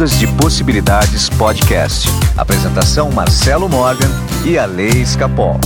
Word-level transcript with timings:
Ondas 0.00 0.18
de 0.18 0.26
Possibilidades 0.28 1.28
Podcast. 1.28 2.08
Apresentação 2.34 3.10
Marcelo 3.10 3.68
Morgan 3.68 4.08
e 4.46 4.56
a 4.56 4.64
Lei 4.64 4.88
Escapol. 4.88 5.60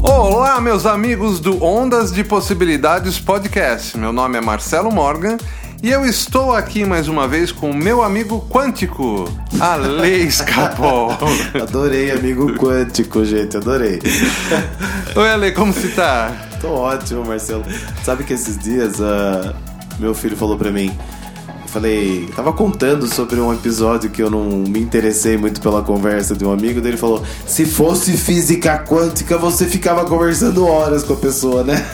Olá, 0.00 0.60
meus 0.60 0.86
amigos 0.86 1.40
do 1.40 1.60
Ondas 1.60 2.12
de 2.12 2.22
Possibilidades 2.22 3.18
Podcast. 3.18 3.98
Meu 3.98 4.12
nome 4.12 4.38
é 4.38 4.40
Marcelo 4.40 4.92
Morgan 4.92 5.38
e 5.82 5.90
eu 5.90 6.06
estou 6.06 6.54
aqui 6.54 6.84
mais 6.84 7.08
uma 7.08 7.26
vez 7.26 7.50
com 7.50 7.72
o 7.72 7.76
meu 7.76 8.00
amigo 8.00 8.46
quântico, 8.48 9.28
a 9.58 9.74
Lei 9.74 10.22
Escapol. 10.22 11.18
adorei, 11.60 12.12
amigo 12.12 12.54
quântico, 12.56 13.24
gente, 13.24 13.56
adorei. 13.56 13.98
Oi, 15.16 15.30
Ale, 15.30 15.50
como 15.50 15.72
você 15.72 15.88
tá? 15.88 16.49
Tô 16.60 16.68
ótimo, 16.68 17.24
Marcelo. 17.24 17.64
Sabe 18.04 18.24
que 18.24 18.34
esses 18.34 18.58
dias 18.58 19.00
uh, 19.00 19.54
meu 19.98 20.14
filho 20.14 20.36
falou 20.36 20.56
pra 20.56 20.70
mim. 20.70 20.96
Eu 21.62 21.68
falei, 21.68 22.28
tava 22.34 22.52
contando 22.52 23.06
sobre 23.06 23.38
um 23.38 23.52
episódio 23.52 24.10
que 24.10 24.20
eu 24.22 24.28
não 24.28 24.44
me 24.44 24.80
interessei 24.80 25.36
muito 25.36 25.60
pela 25.60 25.82
conversa 25.82 26.34
de 26.34 26.44
um 26.44 26.52
amigo, 26.52 26.80
dele 26.80 26.96
falou: 26.96 27.22
se 27.46 27.64
fosse 27.64 28.16
física 28.16 28.78
quântica, 28.78 29.38
você 29.38 29.66
ficava 29.66 30.04
conversando 30.04 30.66
horas 30.66 31.04
com 31.04 31.12
a 31.12 31.16
pessoa, 31.16 31.62
né? 31.62 31.86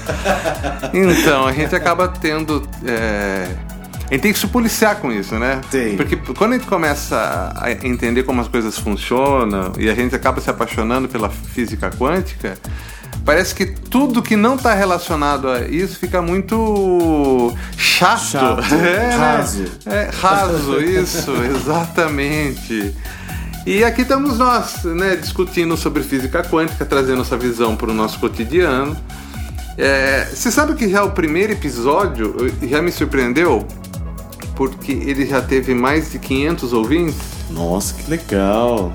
Então, 0.95 1.47
a 1.47 1.53
gente 1.53 1.75
acaba 1.75 2.09
tendo. 2.09 2.67
É... 2.85 3.66
A 4.09 4.15
gente 4.15 4.23
tem 4.23 4.33
que 4.33 4.39
se 4.39 4.47
policiar 4.47 4.97
com 4.97 5.13
isso, 5.13 5.37
né? 5.37 5.61
Tem. 5.71 5.97
Porque 5.97 6.17
quando 6.17 6.53
a 6.53 6.59
gente 6.59 6.69
começa 6.69 7.53
a 7.57 7.71
entender 7.71 8.23
como 8.23 8.41
as 8.41 8.47
coisas 8.47 8.79
funcionam 8.79 9.73
e 9.77 9.91
a 9.91 9.95
gente 9.95 10.15
acaba 10.15 10.41
se 10.41 10.49
apaixonando 10.49 11.09
pela 11.09 11.29
física 11.29 11.91
quântica, 11.91 12.57
parece 13.25 13.53
que 13.53 13.67
tudo 13.67 14.23
que 14.23 14.37
não 14.37 14.55
está 14.55 14.75
relacionado 14.75 15.49
a 15.49 15.63
isso 15.63 15.99
fica 15.99 16.23
muito 16.23 17.53
chato. 17.77 18.63
Chato. 18.63 18.75
É, 18.75 19.17
Raso. 19.17 19.65
É, 19.87 20.11
raso, 20.23 20.81
isso, 20.81 21.33
exatamente. 21.43 22.95
E 23.67 23.83
aqui 23.83 24.03
estamos 24.03 24.39
nós, 24.39 24.85
né, 24.85 25.17
discutindo 25.17 25.77
sobre 25.77 26.05
física 26.05 26.45
quântica, 26.45 26.87
trazendo 26.87 27.23
essa 27.23 27.37
visão 27.37 27.75
para 27.75 27.91
o 27.91 27.95
nosso 27.95 28.21
cotidiano. 28.21 28.97
É, 29.77 30.29
você 30.33 30.53
sabe 30.53 30.75
que 30.75 30.89
já 30.89 31.03
o 31.03 31.11
primeiro 31.11 31.53
episódio 31.53 32.37
já 32.63 32.81
me 32.81 32.93
surpreendeu? 32.93 33.67
Porque 34.57 34.91
ele 34.91 35.27
já 35.27 35.41
teve 35.41 35.75
mais 35.75 36.11
de 36.11 36.19
500 36.19 36.73
ouvintes. 36.73 37.17
Nossa, 37.51 37.95
que 37.95 38.11
legal. 38.11 38.93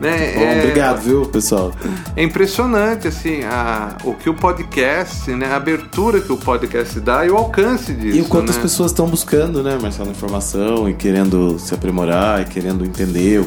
Né? 0.00 0.32
Bom, 0.34 0.40
é, 0.40 0.58
obrigado, 0.58 1.00
viu, 1.00 1.26
pessoal? 1.26 1.72
É 2.16 2.22
impressionante 2.22 3.06
assim 3.06 3.42
a, 3.44 3.96
o 4.04 4.14
que 4.14 4.28
o 4.28 4.34
podcast, 4.34 5.30
né, 5.30 5.46
a 5.46 5.56
abertura 5.56 6.20
que 6.20 6.32
o 6.32 6.36
podcast 6.36 6.98
dá 7.00 7.24
e 7.24 7.30
o 7.30 7.36
alcance 7.36 7.92
disso. 7.92 8.18
E 8.18 8.20
o 8.20 8.24
quanto 8.24 8.50
né? 8.50 8.56
as 8.56 8.58
pessoas 8.58 8.90
estão 8.90 9.06
buscando, 9.06 9.62
né, 9.62 9.78
Marcelo, 9.80 10.10
informação 10.10 10.88
e 10.88 10.94
querendo 10.94 11.58
se 11.58 11.74
aprimorar 11.74 12.42
e 12.42 12.44
querendo 12.46 12.84
entender, 12.84 13.44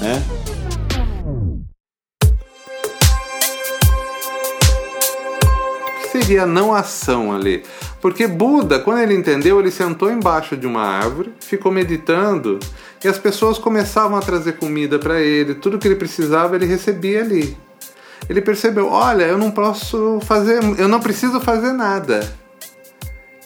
né? 0.00 0.22
O 5.82 6.00
que 6.00 6.08
seria 6.12 6.46
não 6.46 6.72
ação 6.72 7.32
ali? 7.32 7.64
Porque 8.00 8.26
Buda, 8.26 8.78
quando 8.78 9.00
ele 9.00 9.14
entendeu, 9.14 9.60
ele 9.60 9.70
sentou 9.70 10.10
embaixo 10.10 10.56
de 10.56 10.66
uma 10.66 10.82
árvore, 10.82 11.34
ficou 11.38 11.70
meditando 11.70 12.58
e 13.04 13.08
as 13.08 13.18
pessoas 13.18 13.58
começavam 13.58 14.16
a 14.16 14.22
trazer 14.22 14.52
comida 14.54 14.98
para 14.98 15.20
ele, 15.20 15.54
tudo 15.54 15.78
que 15.78 15.86
ele 15.86 15.96
precisava 15.96 16.56
ele 16.56 16.64
recebia 16.64 17.20
ali. 17.20 17.56
Ele 18.28 18.40
percebeu, 18.40 18.88
olha, 18.88 19.24
eu 19.24 19.36
não 19.36 19.50
posso 19.50 20.20
fazer, 20.22 20.60
eu 20.78 20.88
não 20.88 21.00
preciso 21.00 21.40
fazer 21.40 21.72
nada. 21.72 22.20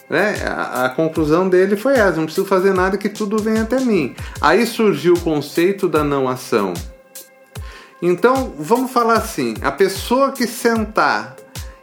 Né? 0.08 0.34
A, 0.46 0.84
a 0.84 0.88
conclusão 0.90 1.48
dele 1.48 1.76
foi 1.76 1.94
essa, 1.94 2.18
não 2.18 2.26
preciso 2.26 2.46
fazer 2.46 2.72
nada 2.72 2.96
que 2.96 3.08
tudo 3.08 3.38
vem 3.38 3.58
até 3.58 3.80
mim. 3.80 4.14
Aí 4.40 4.66
surgiu 4.66 5.14
o 5.14 5.20
conceito 5.20 5.88
da 5.88 6.04
não 6.04 6.28
ação. 6.28 6.74
Então, 8.02 8.52
vamos 8.58 8.92
falar 8.92 9.14
assim, 9.14 9.54
a 9.62 9.72
pessoa 9.72 10.30
que 10.30 10.46
sentar 10.46 11.33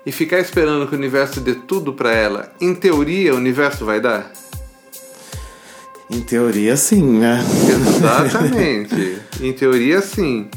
e 0.06 0.12
ficar 0.12 0.40
esperando 0.40 0.88
que 0.88 0.96
o 0.96 0.98
universo 0.98 1.40
dê 1.40 1.54
tudo 1.54 1.94
para 1.94 2.12
ela, 2.12 2.52
em 2.60 2.74
teoria 2.74 3.34
o 3.34 3.38
universo 3.38 3.86
vai 3.86 4.00
dar? 4.00 4.32
Em 6.10 6.20
teoria, 6.20 6.76
sim, 6.76 7.20
né? 7.20 7.40
Exatamente. 7.70 9.22
em 9.40 9.54
teoria, 9.54 10.02
sim. 10.02 10.50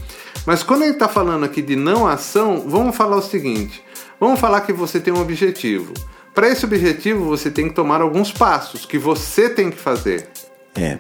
Mas 0.45 0.63
quando 0.63 0.83
a 0.83 0.87
gente 0.87 0.95
está 0.95 1.09
falando 1.09 1.45
aqui 1.45 1.63
de 1.63 1.77
não 1.77 2.07
ação, 2.07 2.65
vamos 2.67 2.97
falar 2.97 3.17
o 3.17 3.23
seguinte: 3.23 3.83
vamos 4.19 4.41
falar 4.41 4.63
que 4.63 4.73
você 4.73 4.99
tem 4.99 5.15
um 5.15 5.21
objetivo. 5.21 5.93
Para 6.35 6.49
esse 6.49 6.65
objetivo, 6.65 7.25
você 7.25 7.51
tem 7.51 7.69
que 7.69 7.75
tomar 7.75 8.01
alguns 8.01 8.33
passos 8.33 8.85
que 8.85 8.99
você 8.99 9.49
tem 9.49 9.71
que 9.71 9.79
fazer. 9.79 10.29
É. 10.75 10.99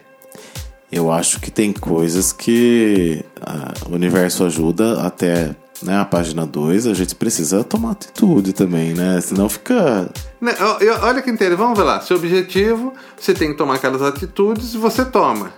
Eu 0.92 1.10
acho 1.10 1.40
que 1.40 1.50
tem 1.50 1.72
coisas 1.72 2.32
que 2.32 3.24
ah, 3.40 3.74
o 3.90 3.94
universo 3.94 4.44
ajuda 4.44 5.04
até 5.04 5.56
né, 5.84 6.00
a 6.00 6.04
página 6.04 6.46
2, 6.46 6.86
a 6.86 6.94
gente 6.94 7.14
precisa 7.14 7.62
tomar 7.62 7.92
atitude 7.92 8.52
também, 8.52 8.94
né? 8.94 9.20
Senão 9.20 9.48
fica. 9.48 10.10
Né, 10.40 10.54
Olha 11.02 11.22
que 11.22 11.30
interessante, 11.30 11.58
vamos 11.58 11.78
ver 11.78 11.84
lá. 11.84 12.00
Seu 12.00 12.16
objetivo, 12.16 12.94
você 13.16 13.34
tem 13.34 13.52
que 13.52 13.58
tomar 13.58 13.74
aquelas 13.74 14.02
atitudes 14.02 14.74
e 14.74 14.78
você 14.78 15.04
toma. 15.04 15.52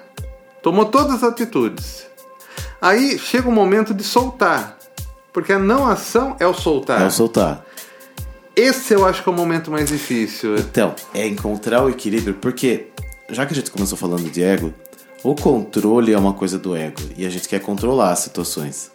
Tomou 0.62 0.86
todas 0.86 1.16
as 1.16 1.22
atitudes. 1.22 2.06
Aí 2.80 3.18
chega 3.18 3.48
o 3.48 3.52
momento 3.52 3.94
de 3.94 4.02
soltar. 4.02 4.76
Porque 5.32 5.52
a 5.52 5.58
não 5.58 5.86
ação 5.86 6.34
é 6.40 6.46
o 6.46 6.54
soltar. 6.54 7.02
É 7.02 7.06
o 7.06 7.10
soltar. 7.10 7.64
Esse 8.54 8.94
eu 8.94 9.06
acho 9.06 9.22
que 9.22 9.28
é 9.28 9.32
o 9.32 9.34
momento 9.34 9.70
mais 9.70 9.90
difícil. 9.90 10.56
Então, 10.56 10.94
é 11.12 11.26
encontrar 11.26 11.84
o 11.84 11.90
equilíbrio, 11.90 12.34
porque 12.34 12.86
já 13.28 13.44
que 13.44 13.52
a 13.52 13.56
gente 13.56 13.70
começou 13.70 13.98
falando 13.98 14.30
de 14.30 14.42
ego, 14.42 14.72
o 15.22 15.34
controle 15.34 16.12
é 16.12 16.18
uma 16.18 16.32
coisa 16.32 16.58
do 16.58 16.74
ego 16.74 17.00
e 17.16 17.26
a 17.26 17.28
gente 17.28 17.48
quer 17.48 17.60
controlar 17.60 18.12
as 18.12 18.20
situações. 18.20 18.90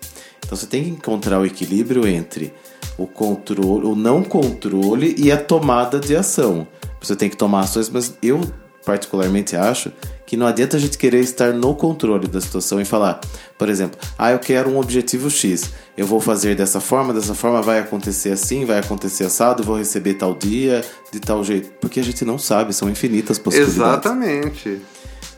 Então 0.45 0.57
você 0.57 0.65
tem 0.65 0.83
que 0.83 0.89
encontrar 0.89 1.39
o 1.39 1.45
equilíbrio 1.45 2.07
entre 2.07 2.53
o 2.97 3.07
controle, 3.07 3.85
o 3.85 3.95
não 3.95 4.23
controle 4.23 5.15
e 5.17 5.31
a 5.31 5.37
tomada 5.37 5.99
de 5.99 6.15
ação. 6.15 6.67
Você 7.01 7.15
tem 7.15 7.29
que 7.29 7.37
tomar 7.37 7.61
ações, 7.61 7.89
mas 7.89 8.13
eu 8.21 8.41
particularmente 8.85 9.55
acho 9.55 9.91
que 10.25 10.37
não 10.37 10.47
adianta 10.47 10.77
a 10.77 10.79
gente 10.79 10.97
querer 10.97 11.19
estar 11.19 11.53
no 11.53 11.75
controle 11.75 12.27
da 12.27 12.39
situação 12.39 12.79
e 12.79 12.85
falar, 12.85 13.19
por 13.57 13.67
exemplo, 13.67 13.99
ah, 14.17 14.31
eu 14.31 14.39
quero 14.39 14.69
um 14.69 14.79
objetivo 14.79 15.29
X, 15.29 15.71
eu 15.97 16.05
vou 16.05 16.21
fazer 16.21 16.55
dessa 16.55 16.79
forma, 16.79 17.13
dessa 17.13 17.35
forma 17.35 17.61
vai 17.61 17.79
acontecer 17.79 18.31
assim, 18.31 18.63
vai 18.63 18.79
acontecer 18.79 19.25
assado, 19.25 19.61
vou 19.61 19.77
receber 19.77 20.13
tal 20.13 20.33
dia, 20.33 20.85
de 21.11 21.19
tal 21.19 21.43
jeito, 21.43 21.71
porque 21.81 21.99
a 21.99 22.03
gente 22.03 22.23
não 22.23 22.37
sabe, 22.37 22.73
são 22.73 22.89
infinitas 22.89 23.37
possibilidades 23.37 24.05
Exatamente. 24.05 24.81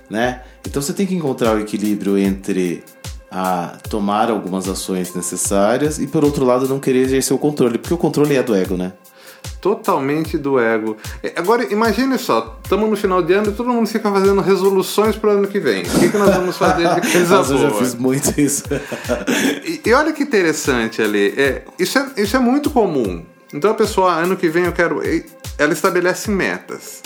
né? 0.10 0.42
Então 0.66 0.80
você 0.80 0.94
tem 0.94 1.08
que 1.08 1.16
encontrar 1.16 1.56
o 1.56 1.60
equilíbrio 1.60 2.16
entre 2.16 2.84
a 3.34 3.78
tomar 3.90 4.30
algumas 4.30 4.70
ações 4.70 5.16
necessárias 5.16 5.98
e 5.98 6.06
por 6.06 6.24
outro 6.24 6.46
lado 6.46 6.68
não 6.68 6.80
querer 6.80 7.00
exercer 7.00 7.36
o 7.36 7.40
controle, 7.40 7.80
porque 7.80 7.94
o 7.94 7.98
controle 7.98 8.36
é 8.36 8.44
do 8.44 8.54
ego, 8.54 8.78
né? 8.78 8.94
Totalmente 9.60 10.38
do 10.38 10.60
ego. 10.60 10.96
É, 11.24 11.34
Agora, 11.36 11.64
imagine 11.74 12.18
só, 12.20 12.60
estamos 12.64 12.88
no 12.90 12.96
final 12.96 13.24
de 13.24 13.34
ano 13.34 13.50
e 13.50 13.54
todo 13.54 13.70
mundo 13.70 13.88
fica 13.88 14.12
fazendo 14.12 14.40
resoluções 14.40 15.16
para 15.16 15.32
o 15.32 15.34
ano 15.38 15.48
que 15.48 15.60
vem. 15.60 15.82
O 15.82 16.00
que, 16.00 16.10
que 16.10 16.18
nós 16.18 16.36
vamos 16.36 16.58
fazer 16.58 16.88
de 16.94 17.02
coisa 17.12 17.38
Mas 17.40 17.50
eu 17.50 17.58
já 17.58 17.70
boa? 17.70 17.80
fiz 17.82 17.96
muito 17.96 18.40
isso. 18.40 18.64
E, 19.66 19.82
e 19.84 19.94
olha 19.94 20.14
que 20.14 20.24
interessante 20.24 21.02
ali. 21.02 21.34
É, 21.36 21.64
isso, 21.80 21.98
é, 21.98 22.12
isso 22.18 22.36
é 22.36 22.40
muito 22.40 22.70
comum. 22.70 23.26
Então 23.52 23.72
a 23.72 23.74
pessoa, 23.74 24.14
ano 24.14 24.38
que 24.38 24.48
vem 24.48 24.66
eu 24.66 24.74
quero. 24.74 25.02
Ela 25.58 25.74
estabelece 25.74 26.30
metas. 26.30 27.02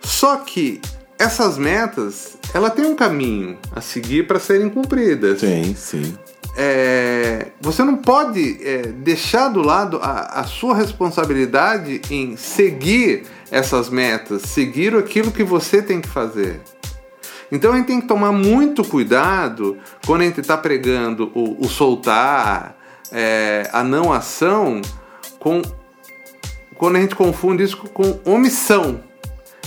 Só 0.00 0.36
que 0.36 0.80
essas 1.22 1.56
metas, 1.56 2.36
ela 2.52 2.68
tem 2.68 2.84
um 2.84 2.96
caminho 2.96 3.56
a 3.70 3.80
seguir 3.80 4.26
para 4.26 4.40
serem 4.40 4.68
cumpridas. 4.68 5.40
Sim, 5.40 5.72
sim. 5.76 6.18
É, 6.56 7.52
você 7.60 7.84
não 7.84 7.96
pode 7.96 8.58
é, 8.60 8.88
deixar 8.88 9.48
do 9.48 9.62
lado 9.62 10.00
a, 10.02 10.40
a 10.40 10.44
sua 10.44 10.74
responsabilidade 10.74 12.02
em 12.10 12.36
seguir 12.36 13.22
essas 13.52 13.88
metas, 13.88 14.42
seguir 14.42 14.96
aquilo 14.96 15.30
que 15.30 15.44
você 15.44 15.80
tem 15.80 16.00
que 16.00 16.08
fazer. 16.08 16.60
Então 17.52 17.72
a 17.72 17.76
gente 17.76 17.86
tem 17.86 18.00
que 18.00 18.08
tomar 18.08 18.32
muito 18.32 18.82
cuidado 18.82 19.78
quando 20.04 20.22
a 20.22 20.24
gente 20.24 20.40
está 20.40 20.56
pregando 20.56 21.30
o, 21.34 21.64
o 21.64 21.68
soltar, 21.68 22.76
é, 23.12 23.70
a 23.72 23.84
não 23.84 24.12
ação, 24.12 24.82
com, 25.38 25.62
quando 26.76 26.96
a 26.96 27.00
gente 27.00 27.14
confunde 27.14 27.62
isso 27.62 27.76
com 27.76 28.18
omissão. 28.24 29.11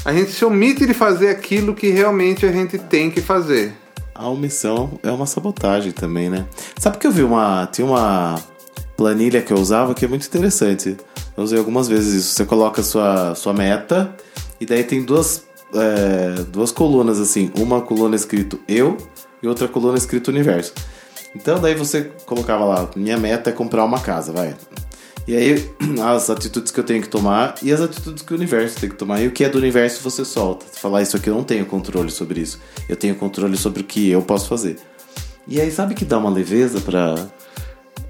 A 0.06 0.14
gente 0.14 0.32
se 0.32 0.46
omite 0.46 0.86
de 0.86 0.94
fazer 0.94 1.30
aquilo 1.30 1.74
que 1.74 1.90
realmente 1.90 2.46
a 2.46 2.52
gente 2.52 2.78
tem 2.78 3.10
que 3.10 3.22
fazer. 3.22 3.74
A 4.14 4.30
omissão 4.30 5.00
é 5.02 5.10
uma 5.10 5.26
sabotagem 5.26 5.92
também, 5.92 6.30
né? 6.30 6.46
Sabe 6.78 7.00
que 7.00 7.08
eu 7.08 7.12
vi 7.12 7.24
uma. 7.24 7.68
Tinha 7.72 7.88
uma 7.88 8.40
planilha 8.96 9.42
que 9.42 9.52
eu 9.52 9.58
usava 9.58 9.96
que 9.96 10.06
é 10.06 10.08
muito 10.08 10.28
interessante. 10.28 10.96
Eu 11.36 11.44
usei 11.44 11.58
algumas 11.58 11.88
vezes 11.88 12.24
isso. 12.24 12.36
Você 12.36 12.46
coloca 12.46 12.84
sua, 12.84 13.34
sua 13.34 13.52
meta 13.52 14.16
e 14.62 14.66
daí 14.66 14.84
tem 14.84 15.04
duas, 15.04 15.44
é, 15.74 16.44
duas 16.50 16.72
colunas 16.72 17.20
assim. 17.20 17.52
Uma 17.58 17.82
coluna 17.82 18.16
escrito 18.16 18.60
eu 18.68 18.98
e 19.42 19.48
outra 19.48 19.68
coluna 19.68 19.98
escrito 19.98 20.28
universo. 20.28 20.72
Então 21.36 21.60
daí 21.60 21.74
você 21.74 22.12
colocava 22.28 22.64
lá, 22.64 22.90
minha 22.96 23.18
meta 23.18 23.50
é 23.50 23.54
comprar 23.54 23.84
uma 23.84 24.00
casa, 24.00 24.32
vai. 24.32 24.56
E 25.28 25.36
aí, 25.36 25.72
as 26.04 26.30
atitudes 26.30 26.72
que 26.72 26.80
eu 26.80 26.84
tenho 26.84 27.02
que 27.02 27.10
tomar 27.10 27.56
e 27.64 27.72
as 27.72 27.82
atitudes 27.82 28.22
que 28.24 28.32
o 28.34 28.36
universo 28.38 28.80
tem 28.80 28.90
que 28.90 28.96
tomar. 28.96 29.22
E 29.22 29.28
o 29.28 29.32
que 29.32 29.44
é 29.44 29.50
do 29.50 29.58
universo 29.58 30.02
você 30.04 30.24
solta. 30.24 30.66
Você 30.72 30.80
fala, 30.80 31.00
ah, 31.00 31.02
isso 31.02 31.18
aqui 31.18 31.30
eu 31.30 31.36
não 31.36 31.44
tenho 31.44 31.66
controle 31.66 32.12
sobre 32.12 32.42
isso. 32.42 32.60
Eu 32.88 32.96
tenho 32.96 33.16
controle 33.16 33.58
sobre 33.58 33.82
o 33.82 33.84
que 33.86 34.10
eu 34.10 34.22
posso 34.22 34.48
fazer. 34.48 34.78
E 35.48 35.60
aí, 35.60 35.72
sabe 35.72 35.96
que 35.96 36.06
dá 36.06 36.18
uma 36.18 36.30
leveza 36.30 36.80
pra, 36.82 37.16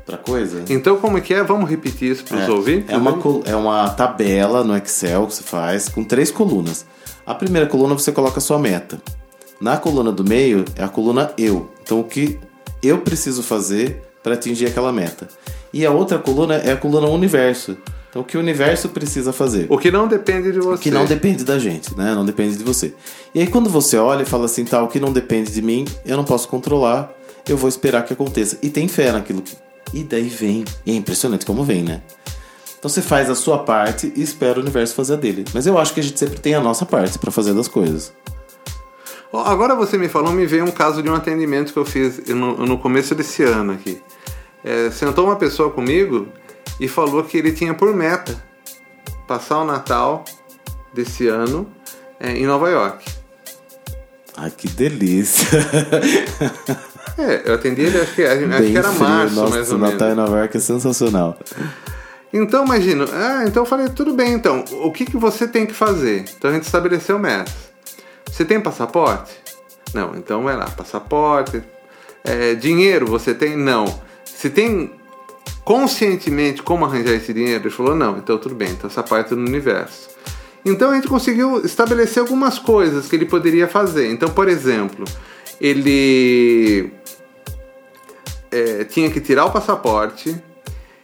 pra 0.06 0.18
coisa? 0.18 0.64
Então, 0.70 0.98
como 0.98 1.18
é 1.18 1.22
que 1.22 1.34
é? 1.34 1.44
Vamos 1.44 1.70
repetir 1.70 2.12
isso 2.12 2.24
para 2.24 2.38
os 2.38 2.48
É, 2.48 2.52
ouvintes? 2.52 2.90
É 2.90 2.98
uma, 2.98 3.14
col- 3.18 3.44
é 3.46 3.56
uma 3.56 3.90
tabela 3.90 4.64
no 4.64 4.76
Excel 4.76 5.28
que 5.28 5.34
você 5.36 5.44
faz 5.44 5.88
com 5.90 6.04
três 6.04 6.32
colunas. 6.32 6.86
A 7.26 7.34
primeira 7.34 7.68
coluna 7.68 7.94
você 7.94 8.12
coloca 8.12 8.38
a 8.40 8.42
sua 8.42 8.60
meta. 8.60 9.02
Na 9.60 9.78
coluna 9.78 10.12
do 10.12 10.24
meio 10.24 10.66
é 10.76 10.84
a 10.84 10.88
coluna 10.90 11.32
eu. 11.38 11.72
Então 11.82 12.00
o 12.00 12.04
que 12.04 12.38
eu 12.84 13.00
preciso 13.00 13.42
fazer 13.42 14.02
para 14.22 14.34
atingir 14.36 14.66
aquela 14.68 14.92
meta. 14.92 15.28
E 15.76 15.86
a 15.86 15.92
outra 15.92 16.18
coluna 16.18 16.56
é 16.56 16.72
a 16.72 16.78
coluna 16.78 17.06
universo. 17.06 17.78
Então 18.10 18.22
o 18.22 18.26
que 18.26 18.38
o 18.38 18.40
universo 18.40 18.88
precisa 18.88 19.34
fazer. 19.34 19.68
O 19.70 19.78
que 19.78 19.92
não 19.92 20.08
depende 20.08 20.54
de 20.54 20.60
você. 20.62 20.82
Que 20.82 20.90
não 20.90 21.06
depende 21.06 21.44
da 21.44 21.60
gente, 21.60 21.94
né? 21.98 22.16
Não 22.16 22.26
depende 22.26 22.56
de 22.56 22.64
você. 22.64 22.94
E 23.34 23.42
aí 23.42 23.48
quando 23.48 23.70
você 23.70 23.98
olha 23.98 24.24
e 24.24 24.26
fala 24.26 24.46
assim, 24.46 24.64
tá, 24.64 24.82
o 24.82 24.88
que 24.88 25.02
não 25.02 25.12
depende 25.12 25.52
de 25.52 25.62
mim, 25.62 25.84
eu 26.06 26.16
não 26.16 26.24
posso 26.24 26.48
controlar, 26.48 27.12
eu 27.46 27.58
vou 27.58 27.68
esperar 27.68 28.06
que 28.06 28.14
aconteça. 28.14 28.58
E 28.64 28.70
tem 28.70 28.88
fé 28.88 29.12
naquilo 29.12 29.42
que. 29.42 29.54
E 29.94 30.02
daí 30.06 30.30
vem. 30.30 30.64
E 30.86 30.94
é 30.94 30.96
impressionante 30.96 31.46
como 31.46 31.62
vem, 31.66 31.84
né? 31.84 32.02
Então 32.80 32.88
você 32.90 33.02
faz 33.02 33.30
a 33.30 33.36
sua 33.36 33.58
parte 33.58 34.14
e 34.16 34.22
espera 34.22 34.58
o 34.58 34.62
universo 34.62 34.96
fazer 34.96 35.16
a 35.16 35.18
dele. 35.18 35.44
Mas 35.54 35.68
eu 35.68 35.78
acho 35.78 35.94
que 35.94 36.00
a 36.00 36.04
gente 36.04 36.18
sempre 36.18 36.40
tem 36.40 36.54
a 36.56 36.62
nossa 36.62 36.86
parte 36.86 37.20
pra 37.20 37.32
fazer 37.32 37.54
das 37.54 37.68
coisas. 37.68 38.14
Agora 39.34 39.76
você 39.76 39.98
me 39.98 40.08
falou, 40.08 40.32
me 40.32 40.46
veio 40.46 40.64
um 40.64 40.72
caso 40.72 41.04
de 41.04 41.10
um 41.10 41.16
atendimento 41.16 41.74
que 41.74 41.80
eu 41.80 41.84
fiz 41.84 42.26
no, 42.30 42.66
no 42.66 42.78
começo 42.78 43.14
desse 43.14 43.44
ano 43.44 43.74
aqui. 43.74 44.02
É, 44.66 44.90
sentou 44.90 45.26
uma 45.26 45.36
pessoa 45.36 45.70
comigo 45.70 46.28
e 46.80 46.88
falou 46.88 47.24
que 47.24 47.38
ele 47.38 47.52
tinha 47.52 47.74
por 47.76 47.96
meta 47.96 48.36
passar 49.28 49.60
o 49.60 49.66
Natal 49.66 50.26
desse 50.92 51.28
ano 51.28 51.72
é, 52.20 52.32
em 52.32 52.48
Nova 52.48 52.70
York. 52.70 53.06
Ai, 54.36 54.52
que 54.52 54.68
delícia. 54.68 55.48
É, 57.18 57.44
eu 57.46 57.54
atendi 57.54 57.82
ele, 57.82 57.98
acho 57.98 58.14
que, 58.14 58.24
acho 58.24 58.40
que 58.40 58.78
era 58.78 58.90
frio. 58.90 59.08
março, 59.08 59.36
Nossa, 59.36 59.56
mais 59.56 59.72
ou 59.72 59.78
o 59.78 59.80
Natal 59.80 60.10
em 60.10 60.16
menos. 60.16 60.26
Nova 60.26 60.40
York 60.40 60.58
é 60.58 60.60
sensacional. 60.60 61.40
Então, 62.34 62.66
imagina, 62.66 63.06
ah, 63.14 63.46
então 63.48 63.64
eu 63.64 63.66
falei, 63.66 63.88
tudo 63.88 64.14
bem, 64.14 64.34
então, 64.34 64.66
o 64.84 64.92
que, 64.92 65.06
que 65.06 65.16
você 65.16 65.48
tem 65.48 65.66
que 65.66 65.74
fazer? 65.74 66.26
Então 66.38 66.52
a 66.52 66.54
gente 66.54 66.64
estabeleceu 66.64 67.18
metas. 67.18 67.54
Você 68.30 68.44
tem 68.44 68.60
passaporte? 68.60 69.32
Não, 69.94 70.14
então 70.18 70.44
vai 70.44 70.58
lá, 70.58 70.66
passaporte. 70.66 71.64
É, 72.22 72.54
dinheiro 72.54 73.06
você 73.06 73.34
tem? 73.34 73.56
Não. 73.56 73.86
Se 74.46 74.52
tem 74.52 74.92
conscientemente 75.64 76.62
como 76.62 76.86
arranjar 76.86 77.16
esse 77.16 77.34
dinheiro? 77.34 77.64
Ele 77.64 77.72
falou, 77.72 77.96
não, 77.96 78.20
então 78.20 78.38
tudo 78.38 78.54
bem, 78.54 78.70
então 78.70 78.88
essa 78.88 79.02
parte 79.02 79.34
é 79.34 79.36
no 79.36 79.44
universo. 79.44 80.10
Então 80.64 80.92
a 80.92 80.94
gente 80.94 81.08
conseguiu 81.08 81.66
estabelecer 81.66 82.22
algumas 82.22 82.60
coisas 82.60 83.08
que 83.08 83.16
ele 83.16 83.26
poderia 83.26 83.68
fazer. 83.68 84.12
Então, 84.12 84.30
por 84.30 84.48
exemplo, 84.48 85.04
ele 85.60 86.92
é, 88.52 88.84
tinha 88.84 89.10
que 89.10 89.20
tirar 89.20 89.46
o 89.46 89.52
passaporte, 89.52 90.40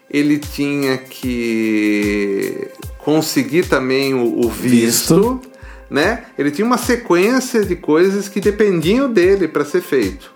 ele 0.08 0.38
tinha 0.38 1.00
que 1.00 2.68
conseguir 3.00 3.68
também 3.68 4.14
o, 4.14 4.46
o 4.46 4.50
visto, 4.52 5.16
Visto. 5.16 5.42
né? 5.90 6.26
Ele 6.38 6.52
tinha 6.52 6.68
uma 6.68 6.78
sequência 6.78 7.66
de 7.66 7.76
coisas 7.76 8.30
que 8.30 8.40
dependiam 8.40 9.12
dele 9.12 9.48
para 9.48 9.66
ser 9.66 9.82
feito. 9.82 10.32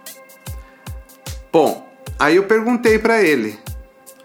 Bom, 1.54 1.85
aí 2.20 2.36
eu 2.36 2.44
perguntei 2.44 3.00
para 3.00 3.22
ele. 3.22 3.58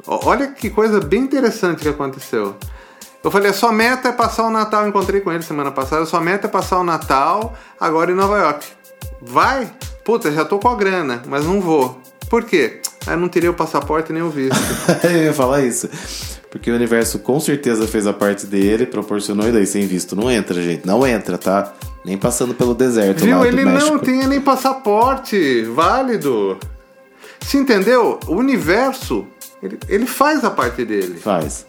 Olha 0.06 0.48
que 0.48 0.70
coisa 0.70 1.00
bem 1.00 1.20
interessante 1.22 1.82
que 1.82 1.88
aconteceu. 1.88 2.56
Eu 3.22 3.31
falei, 3.31 3.50
a 3.50 3.54
sua 3.54 3.70
meta 3.70 4.08
é 4.08 4.12
passar 4.12 4.46
o 4.46 4.50
Natal. 4.50 4.82
Eu 4.82 4.88
encontrei 4.88 5.20
com 5.20 5.31
ele 5.31 5.42
semana 5.42 5.70
passada. 5.70 6.02
A 6.02 6.06
sua 6.06 6.20
meta 6.20 6.46
é 6.46 6.50
passar 6.50 6.78
o 6.78 6.84
Natal 6.84 7.54
agora 7.78 8.10
em 8.10 8.14
Nova 8.14 8.38
York. 8.38 8.66
Vai? 9.20 9.70
Puta, 10.04 10.32
já 10.32 10.44
tô 10.44 10.58
com 10.58 10.69
a 10.69 10.75
grana, 10.75 11.22
mas 11.26 11.44
não 11.44 11.60
vou. 11.60 12.00
Por 12.31 12.44
quê? 12.44 12.81
Ah, 13.06 13.12
eu 13.12 13.19
não 13.19 13.28
teria 13.28 13.50
o 13.50 13.54
passaporte 13.54 14.12
nem 14.12 14.22
o 14.22 14.31
visto. 14.31 14.56
eu 15.04 15.25
ia 15.25 15.32
falar 15.34 15.62
isso. 15.62 15.88
Porque 16.50 16.70
o 16.70 16.75
universo 16.75 17.19
com 17.19 17.38
certeza 17.38 17.86
fez 17.86 18.06
a 18.06 18.12
parte 18.12 18.46
dele, 18.46 18.86
proporcionou, 18.86 19.48
e 19.48 19.52
daí 19.52 19.66
sem 19.66 19.86
visto 19.86 20.16
não 20.16 20.31
entra, 20.31 20.60
gente. 20.60 20.86
Não 20.86 21.06
entra, 21.06 21.38
tá? 21.38 21.72
Nem 22.04 22.16
passando 22.16 22.54
pelo 22.54 22.75
deserto 22.75 23.25
Viu? 23.25 23.38
lá 23.38 23.46
Ele 23.46 23.64
não 23.64 23.98
tinha 23.98 24.26
nem 24.26 24.40
passaporte 24.40 25.62
válido. 25.75 26.58
Se 27.40 27.56
entendeu? 27.56 28.19
O 28.26 28.34
universo, 28.34 29.26
ele, 29.62 29.78
ele 29.88 30.06
faz 30.06 30.44
a 30.44 30.50
parte 30.50 30.84
dele. 30.84 31.19
Faz. 31.19 31.66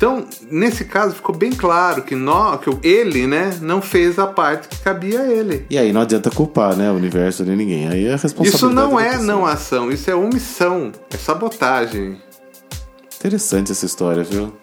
Então, 0.00 0.26
nesse 0.50 0.86
caso, 0.86 1.14
ficou 1.14 1.36
bem 1.36 1.52
claro 1.52 2.02
que, 2.02 2.14
nó, 2.14 2.56
que 2.56 2.70
ele, 2.82 3.26
né, 3.26 3.58
não 3.60 3.82
fez 3.82 4.18
a 4.18 4.26
parte 4.26 4.68
que 4.68 4.78
cabia 4.78 5.20
a 5.20 5.30
ele. 5.30 5.66
E 5.68 5.76
aí 5.76 5.92
não 5.92 6.00
adianta 6.00 6.30
culpar, 6.30 6.74
né? 6.74 6.90
O 6.90 6.94
universo 6.94 7.44
nem 7.44 7.54
ninguém. 7.54 7.86
Aí 7.86 8.06
é 8.06 8.12
responsabilidade 8.12 8.56
Isso 8.56 8.70
não 8.70 8.98
é 8.98 9.18
não 9.18 9.44
ação, 9.44 9.92
isso 9.92 10.10
é 10.10 10.14
omissão, 10.14 10.90
é 11.12 11.18
sabotagem. 11.18 12.18
Interessante 13.18 13.72
essa 13.72 13.84
história, 13.84 14.24
viu? 14.24 14.54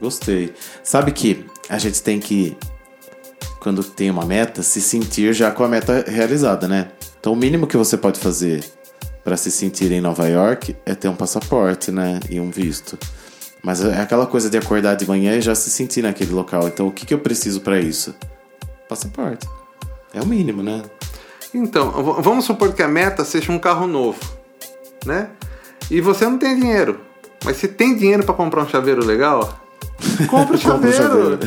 Gostei. 0.00 0.54
Sabe 0.84 1.10
que 1.10 1.44
a 1.68 1.78
gente 1.78 2.00
tem 2.00 2.20
que, 2.20 2.56
quando 3.58 3.82
tem 3.82 4.10
uma 4.12 4.24
meta, 4.24 4.62
se 4.62 4.80
sentir 4.80 5.34
já 5.34 5.50
com 5.50 5.64
a 5.64 5.68
meta 5.68 6.04
realizada, 6.06 6.68
né? 6.68 6.92
Então 7.18 7.32
o 7.32 7.36
mínimo 7.36 7.66
que 7.66 7.76
você 7.76 7.96
pode 7.96 8.20
fazer 8.20 8.64
para 9.24 9.36
se 9.36 9.50
sentir 9.50 9.92
em 9.92 10.00
Nova 10.00 10.26
York 10.28 10.76
é 10.86 10.94
ter 10.94 11.08
um 11.08 11.14
passaporte, 11.14 11.90
né? 11.90 12.20
E 12.28 12.40
um 12.40 12.50
visto. 12.50 12.98
Mas 13.62 13.84
é 13.84 14.00
aquela 14.00 14.26
coisa 14.26 14.48
de 14.48 14.56
acordar 14.56 14.94
de 14.94 15.06
manhã 15.06 15.36
e 15.36 15.40
já 15.42 15.54
se 15.54 15.68
sentir 15.70 16.02
naquele 16.02 16.32
local. 16.32 16.66
Então 16.68 16.86
o 16.88 16.92
que, 16.92 17.04
que 17.04 17.12
eu 17.12 17.18
preciso 17.18 17.60
para 17.60 17.78
isso? 17.78 18.14
Passaporte. 18.88 19.46
É 20.14 20.20
o 20.20 20.26
mínimo, 20.26 20.62
né? 20.62 20.82
Então, 21.52 21.90
vamos 22.20 22.44
supor 22.44 22.72
que 22.72 22.82
a 22.82 22.88
meta 22.88 23.24
seja 23.24 23.50
um 23.50 23.58
carro 23.58 23.86
novo, 23.86 24.18
né? 25.04 25.28
E 25.90 26.00
você 26.00 26.24
não 26.24 26.38
tem 26.38 26.54
dinheiro, 26.58 27.00
mas 27.44 27.56
você 27.56 27.66
tem 27.66 27.96
dinheiro 27.96 28.24
para 28.24 28.34
comprar 28.34 28.62
um 28.62 28.68
chaveiro 28.68 29.04
legal? 29.04 29.60
Compra 30.30 30.54
o 30.54 30.58
chaveiro. 30.58 30.96
chaveiro. 30.96 31.38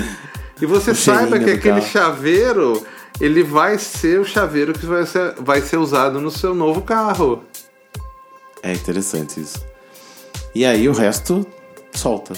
E 0.61 0.65
você 0.65 0.91
O 0.91 0.95
saiba 0.95 1.39
que 1.39 1.49
aquele 1.51 1.79
carro. 1.79 1.91
chaveiro, 1.91 2.85
ele 3.19 3.43
vai 3.43 3.77
ser 3.77 4.19
o 4.19 4.25
chaveiro 4.25 4.73
que 4.73 4.85
vai 4.85 5.05
ser, 5.05 5.35
vai 5.39 5.61
ser 5.61 5.77
usado 5.77 6.19
no 6.19 6.29
seu 6.29 6.53
novo 6.53 6.81
carro. 6.81 7.43
É 8.63 8.71
interessante 8.71 9.41
isso. 9.41 9.63
E 10.55 10.65
aí 10.65 10.87
o 10.87 10.93
resto 10.93 11.45
solta. 11.91 12.33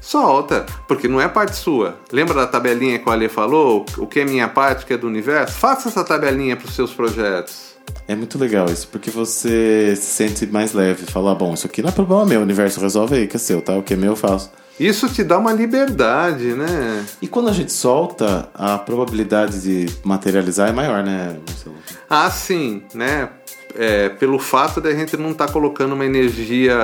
Solta, 0.00 0.64
porque 0.88 1.06
não 1.06 1.20
é 1.20 1.28
parte 1.28 1.56
sua. 1.56 1.98
Lembra 2.10 2.34
da 2.34 2.46
tabelinha 2.46 2.98
que 2.98 3.08
o 3.08 3.12
Ale 3.12 3.28
falou? 3.28 3.84
O 3.98 4.06
que 4.06 4.20
é 4.20 4.24
minha 4.24 4.48
parte, 4.48 4.84
o 4.84 4.86
que 4.86 4.94
é 4.94 4.96
do 4.96 5.06
universo? 5.06 5.58
Faça 5.58 5.88
essa 5.88 6.02
tabelinha 6.02 6.56
para 6.56 6.66
os 6.66 6.74
seus 6.74 6.92
projetos. 6.92 7.76
É 8.08 8.14
muito 8.14 8.38
legal 8.38 8.66
isso, 8.66 8.88
porque 8.88 9.10
você 9.10 9.94
se 9.96 10.06
sente 10.06 10.46
mais 10.46 10.72
leve. 10.72 11.04
Fala, 11.06 11.34
bom, 11.34 11.52
isso 11.54 11.66
aqui 11.66 11.82
não 11.82 11.90
é 11.90 11.92
problema 11.92 12.24
meu, 12.24 12.40
o 12.40 12.42
universo 12.44 12.80
resolve 12.80 13.16
aí, 13.16 13.26
que 13.26 13.36
é 13.36 13.38
seu, 13.38 13.60
tá? 13.60 13.76
O 13.76 13.82
que 13.82 13.94
é 13.94 13.96
meu 13.96 14.12
eu 14.12 14.16
faço. 14.16 14.50
Isso 14.78 15.08
te 15.08 15.24
dá 15.24 15.38
uma 15.38 15.52
liberdade, 15.52 16.52
né? 16.52 17.04
E 17.22 17.26
quando 17.26 17.48
a 17.48 17.52
gente 17.52 17.72
solta, 17.72 18.48
a 18.54 18.76
probabilidade 18.76 19.60
de 19.62 19.86
materializar 20.04 20.68
é 20.68 20.72
maior, 20.72 21.02
né, 21.02 21.36
Marcelo? 21.46 21.76
Ah, 22.10 22.30
sim, 22.30 22.82
né? 22.94 23.30
É, 23.74 24.10
pelo 24.10 24.38
fato 24.38 24.80
da 24.80 24.92
gente 24.94 25.16
não 25.16 25.30
estar 25.30 25.50
colocando 25.50 25.94
uma 25.94 26.04
energia 26.04 26.74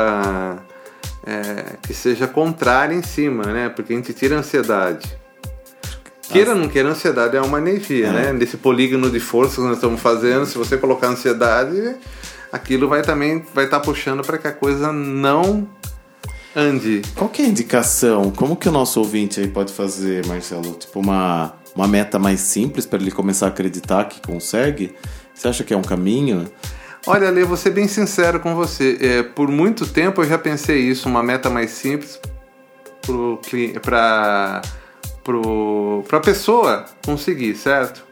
é, 1.26 1.76
que 1.82 1.92
seja 1.92 2.26
contrária 2.26 2.94
em 2.94 3.02
cima, 3.02 3.44
né? 3.44 3.68
Porque 3.68 3.92
a 3.92 3.96
gente 3.96 4.12
tira 4.14 4.36
a 4.36 4.38
ansiedade. 4.38 5.18
Queira 6.30 6.52
ou 6.52 6.56
não 6.56 6.68
queira, 6.68 6.88
ansiedade 6.88 7.36
é 7.36 7.42
uma 7.42 7.58
energia, 7.58 8.06
É. 8.06 8.10
né? 8.10 8.32
Nesse 8.32 8.56
polígono 8.56 9.10
de 9.10 9.20
força 9.20 9.56
que 9.56 9.62
nós 9.66 9.74
estamos 9.76 10.00
fazendo, 10.00 10.46
se 10.46 10.56
você 10.56 10.78
colocar 10.78 11.08
ansiedade, 11.08 11.94
aquilo 12.50 12.88
vai 12.88 13.02
também 13.02 13.44
vai 13.54 13.66
estar 13.66 13.80
puxando 13.80 14.22
para 14.22 14.38
que 14.38 14.48
a 14.48 14.52
coisa 14.52 14.90
não 14.92 15.68
ande. 16.54 17.02
Qual 17.14 17.28
que 17.28 17.42
é 17.42 17.44
a 17.44 17.48
indicação? 17.48 18.30
Como 18.30 18.56
que 18.56 18.68
o 18.68 18.72
nosso 18.72 19.00
ouvinte 19.00 19.40
aí 19.40 19.48
pode 19.48 19.72
fazer, 19.72 20.26
Marcelo? 20.26 20.72
Tipo, 20.72 21.00
uma, 21.00 21.54
uma 21.74 21.88
meta 21.88 22.18
mais 22.18 22.40
simples 22.40 22.86
para 22.86 23.00
ele 23.00 23.10
começar 23.10 23.46
a 23.46 23.48
acreditar 23.48 24.04
que 24.04 24.20
consegue? 24.20 24.94
Você 25.34 25.48
acha 25.48 25.64
que 25.64 25.72
é 25.72 25.76
um 25.76 25.82
caminho? 25.82 26.50
Olha, 27.06 27.30
Lê, 27.30 27.44
vou 27.44 27.56
ser 27.56 27.70
bem 27.70 27.88
sincero 27.88 28.38
com 28.38 28.54
você. 28.54 28.98
É, 29.00 29.22
por 29.22 29.48
muito 29.48 29.86
tempo 29.86 30.22
eu 30.22 30.28
já 30.28 30.38
pensei 30.38 30.78
isso, 30.78 31.08
uma 31.08 31.22
meta 31.22 31.50
mais 31.50 31.70
simples 31.70 32.20
para 33.82 34.62
pra 36.08 36.20
pessoa 36.20 36.84
conseguir, 37.04 37.56
certo? 37.56 38.11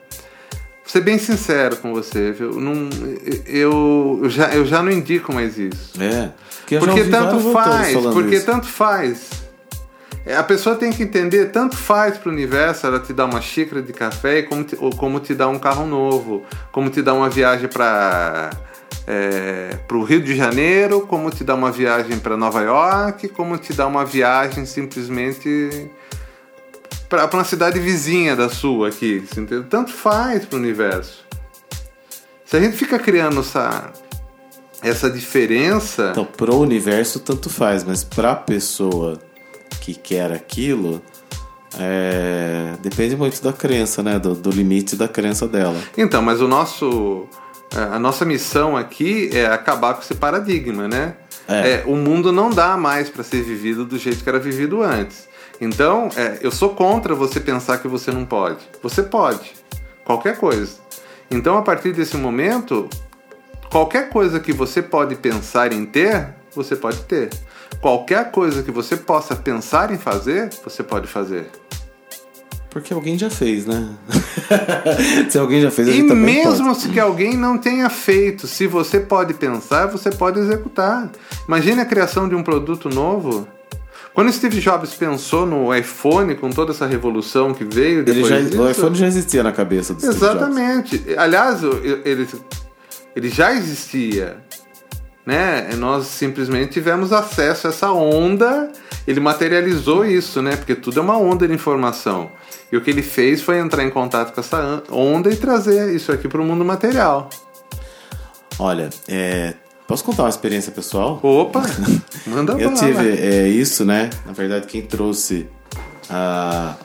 Ser 0.90 1.02
bem 1.02 1.18
sincero 1.18 1.76
com 1.76 1.92
você, 1.92 2.32
viu? 2.32 2.58
Não, 2.58 2.90
eu, 3.46 4.18
eu, 4.24 4.28
já, 4.28 4.52
eu 4.52 4.66
já 4.66 4.82
não 4.82 4.90
indico 4.90 5.32
mais 5.32 5.56
isso. 5.56 5.92
É. 6.02 6.32
Porque, 6.80 7.04
tanto 7.04 7.52
faz, 7.52 7.96
porque 8.12 8.34
isso. 8.34 8.46
tanto 8.46 8.66
faz. 8.66 9.30
É, 10.26 10.36
A 10.36 10.42
pessoa 10.42 10.74
tem 10.74 10.92
que 10.92 11.04
entender, 11.04 11.52
tanto 11.52 11.76
faz 11.76 12.18
pro 12.18 12.32
universo 12.32 12.88
ela 12.88 12.98
te 12.98 13.12
dar 13.12 13.26
uma 13.26 13.40
xícara 13.40 13.80
de 13.80 13.92
café, 13.92 14.42
como 14.42 14.64
te, 14.64 14.76
ou 14.80 14.90
como 14.90 15.20
te 15.20 15.32
dar 15.32 15.46
um 15.46 15.60
carro 15.60 15.86
novo, 15.86 16.42
como 16.72 16.90
te 16.90 17.00
dar 17.02 17.14
uma 17.14 17.30
viagem 17.30 17.68
para 17.68 18.50
é, 19.06 19.78
para 19.86 19.96
o 19.96 20.02
Rio 20.02 20.20
de 20.20 20.34
Janeiro, 20.34 21.02
como 21.02 21.30
te 21.30 21.44
dar 21.44 21.54
uma 21.54 21.70
viagem 21.70 22.18
para 22.18 22.36
Nova 22.36 22.62
York, 22.62 23.28
como 23.28 23.56
te 23.58 23.72
dar 23.72 23.86
uma 23.86 24.04
viagem 24.04 24.66
simplesmente 24.66 25.88
para 27.10 27.28
uma 27.34 27.44
cidade 27.44 27.80
vizinha 27.80 28.36
da 28.36 28.48
sua 28.48 28.88
aqui. 28.88 29.24
Entendeu? 29.32 29.64
Tanto 29.64 29.92
faz 29.92 30.46
para 30.46 30.56
o 30.56 30.60
universo. 30.60 31.26
Se 32.44 32.56
a 32.56 32.60
gente 32.60 32.76
fica 32.76 32.98
criando 32.98 33.40
essa, 33.40 33.92
essa 34.80 35.10
diferença. 35.10 36.10
Então, 36.12 36.24
pro 36.24 36.56
universo 36.56 37.20
tanto 37.20 37.50
faz, 37.50 37.82
mas 37.84 38.04
pra 38.04 38.34
pessoa 38.34 39.18
que 39.80 39.94
quer 39.94 40.32
aquilo, 40.32 41.02
é, 41.78 42.74
depende 42.80 43.16
muito 43.16 43.42
da 43.42 43.52
crença, 43.52 44.02
né? 44.02 44.18
Do, 44.18 44.34
do, 44.34 44.50
limite 44.50 44.96
da 44.96 45.08
crença 45.08 45.46
dela. 45.48 45.80
Então, 45.96 46.22
mas 46.22 46.40
o 46.40 46.48
nosso. 46.48 47.26
A 47.72 48.00
nossa 48.00 48.24
missão 48.24 48.76
aqui 48.76 49.30
é 49.32 49.46
acabar 49.46 49.94
com 49.94 50.02
esse 50.02 50.16
paradigma, 50.16 50.88
né? 50.88 51.14
É. 51.46 51.70
É, 51.70 51.84
o 51.86 51.94
mundo 51.94 52.32
não 52.32 52.50
dá 52.50 52.76
mais 52.76 53.08
para 53.08 53.22
ser 53.22 53.42
vivido 53.42 53.84
do 53.84 53.96
jeito 53.96 54.24
que 54.24 54.28
era 54.28 54.40
vivido 54.40 54.82
antes. 54.82 55.29
Então, 55.60 56.08
é, 56.16 56.38
eu 56.40 56.50
sou 56.50 56.70
contra 56.70 57.14
você 57.14 57.38
pensar 57.38 57.78
que 57.78 57.88
você 57.88 58.10
não 58.10 58.24
pode. 58.24 58.60
Você 58.82 59.02
pode. 59.02 59.52
Qualquer 60.04 60.38
coisa. 60.38 60.76
Então, 61.30 61.58
a 61.58 61.62
partir 61.62 61.92
desse 61.92 62.16
momento, 62.16 62.88
qualquer 63.70 64.08
coisa 64.08 64.40
que 64.40 64.52
você 64.52 64.80
pode 64.80 65.14
pensar 65.16 65.72
em 65.72 65.84
ter, 65.84 66.34
você 66.54 66.74
pode 66.74 67.02
ter. 67.02 67.30
Qualquer 67.80 68.30
coisa 68.30 68.62
que 68.62 68.70
você 68.70 68.96
possa 68.96 69.36
pensar 69.36 69.90
em 69.92 69.98
fazer, 69.98 70.50
você 70.64 70.82
pode 70.82 71.06
fazer. 71.06 71.46
Porque 72.70 72.94
alguém 72.94 73.18
já 73.18 73.28
fez, 73.28 73.66
né? 73.66 73.88
se 75.28 75.36
alguém 75.38 75.60
já 75.60 75.70
fez, 75.70 75.88
a 75.88 75.92
gente 75.92 76.12
E 76.12 76.14
mesmo 76.14 76.66
pode. 76.66 76.78
se 76.80 76.88
que 76.88 77.00
alguém 77.00 77.36
não 77.36 77.58
tenha 77.58 77.90
feito, 77.90 78.46
se 78.46 78.66
você 78.66 79.00
pode 79.00 79.34
pensar, 79.34 79.86
você 79.86 80.10
pode 80.10 80.38
executar. 80.38 81.10
Imagine 81.48 81.80
a 81.80 81.84
criação 81.84 82.28
de 82.28 82.34
um 82.34 82.42
produto 82.44 82.88
novo. 82.88 83.46
Quando 84.20 84.34
Steve 84.34 84.60
Jobs 84.60 84.92
pensou 84.92 85.46
no 85.46 85.74
iPhone, 85.74 86.34
com 86.34 86.50
toda 86.50 86.72
essa 86.72 86.84
revolução 86.84 87.54
que 87.54 87.64
veio 87.64 88.04
depois 88.04 88.28
já, 88.28 88.38
disso, 88.38 88.60
O 88.60 88.70
iPhone 88.70 88.94
já 88.94 89.06
existia 89.06 89.42
na 89.42 89.50
cabeça 89.50 89.94
do 89.94 90.04
Exatamente. 90.04 90.88
Steve 90.88 91.04
Jobs. 91.04 91.18
Aliás, 91.18 91.62
ele, 92.04 92.28
ele 93.16 93.28
já 93.30 93.54
existia 93.54 94.36
né? 95.24 95.70
Nós 95.78 96.06
simplesmente 96.06 96.70
tivemos 96.72 97.14
acesso 97.14 97.66
a 97.66 97.70
essa 97.70 97.92
onda, 97.92 98.70
ele 99.06 99.20
materializou 99.20 100.04
isso, 100.04 100.42
né? 100.42 100.54
Porque 100.54 100.74
tudo 100.74 101.00
é 101.00 101.02
uma 101.02 101.16
onda 101.16 101.48
de 101.48 101.54
informação. 101.54 102.30
E 102.70 102.76
o 102.76 102.82
que 102.82 102.90
ele 102.90 103.02
fez 103.02 103.40
foi 103.40 103.58
entrar 103.58 103.84
em 103.84 103.90
contato 103.90 104.34
com 104.34 104.40
essa 104.42 104.82
onda 104.90 105.30
e 105.30 105.36
trazer 105.36 105.94
isso 105.94 106.12
aqui 106.12 106.28
para 106.28 106.42
o 106.42 106.44
mundo 106.44 106.62
material. 106.62 107.30
Olha, 108.58 108.90
é, 109.08 109.54
posso 109.90 110.04
contar 110.04 110.22
uma 110.22 110.28
experiência 110.28 110.70
pessoal? 110.70 111.18
Opa, 111.20 111.64
manda 112.24 112.52
Eu 112.52 112.72
tive 112.74 113.10
é, 113.10 113.48
isso, 113.48 113.84
né? 113.84 114.08
Na 114.24 114.32
verdade, 114.32 114.68
quem 114.68 114.82
trouxe 114.82 115.48
a, 116.08 116.76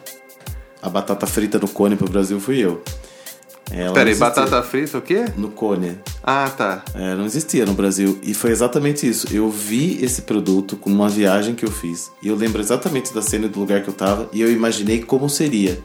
a 0.82 0.90
batata 0.90 1.28
frita 1.28 1.60
no 1.60 1.68
cone 1.68 1.96
para 1.96 2.08
o 2.08 2.10
Brasil 2.10 2.40
fui 2.40 2.58
eu. 2.58 2.82
É, 3.70 3.92
Peraí, 3.92 4.16
batata 4.16 4.62
frita 4.64 4.98
o 4.98 5.02
quê? 5.04 5.26
No 5.38 5.50
cone. 5.50 6.00
Ah, 6.24 6.50
tá. 6.50 6.84
É, 6.96 7.14
não 7.14 7.26
existia 7.26 7.64
no 7.64 7.74
Brasil. 7.74 8.18
E 8.24 8.34
foi 8.34 8.50
exatamente 8.50 9.08
isso. 9.08 9.28
Eu 9.32 9.52
vi 9.52 10.04
esse 10.04 10.24
produto 10.24 10.76
com 10.76 10.90
uma 10.90 11.08
viagem 11.08 11.54
que 11.54 11.64
eu 11.64 11.72
fiz. 11.72 12.12
E 12.24 12.28
eu 12.28 12.36
lembro 12.36 12.60
exatamente 12.60 13.14
da 13.14 13.22
cena 13.22 13.46
e 13.46 13.50
do 13.50 13.60
lugar 13.60 13.84
que 13.84 13.88
eu 13.88 13.94
tava. 13.94 14.28
E 14.34 14.42
eu 14.42 14.52
imaginei 14.52 15.04
como 15.04 15.30
seria. 15.30 15.80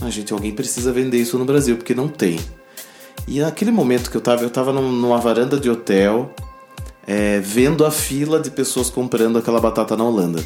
Ah, 0.00 0.08
gente, 0.08 0.32
alguém 0.32 0.52
precisa 0.52 0.90
vender 0.90 1.18
isso 1.18 1.38
no 1.38 1.44
Brasil, 1.44 1.76
porque 1.76 1.94
não 1.94 2.08
tem. 2.08 2.38
E 3.26 3.40
naquele 3.40 3.70
momento 3.70 4.10
que 4.10 4.16
eu 4.16 4.20
tava, 4.20 4.42
eu 4.42 4.50
tava 4.50 4.72
numa 4.72 5.18
varanda 5.18 5.58
de 5.58 5.68
hotel, 5.68 6.34
é, 7.06 7.40
vendo 7.40 7.84
a 7.84 7.90
fila 7.90 8.40
de 8.40 8.50
pessoas 8.50 8.88
comprando 8.90 9.38
aquela 9.38 9.60
batata 9.60 9.96
na 9.96 10.04
Holanda. 10.04 10.44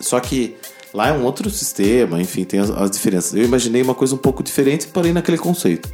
Só 0.00 0.18
que 0.20 0.56
Lá 0.94 1.08
é 1.08 1.12
um 1.12 1.24
outro 1.24 1.48
sistema, 1.48 2.20
enfim, 2.20 2.44
tem 2.44 2.60
as, 2.60 2.70
as 2.70 2.90
diferenças. 2.90 3.34
Eu 3.34 3.44
imaginei 3.44 3.80
uma 3.80 3.94
coisa 3.94 4.14
um 4.14 4.18
pouco 4.18 4.42
diferente, 4.42 4.86
porém 4.88 5.12
naquele 5.12 5.38
conceito. 5.38 5.88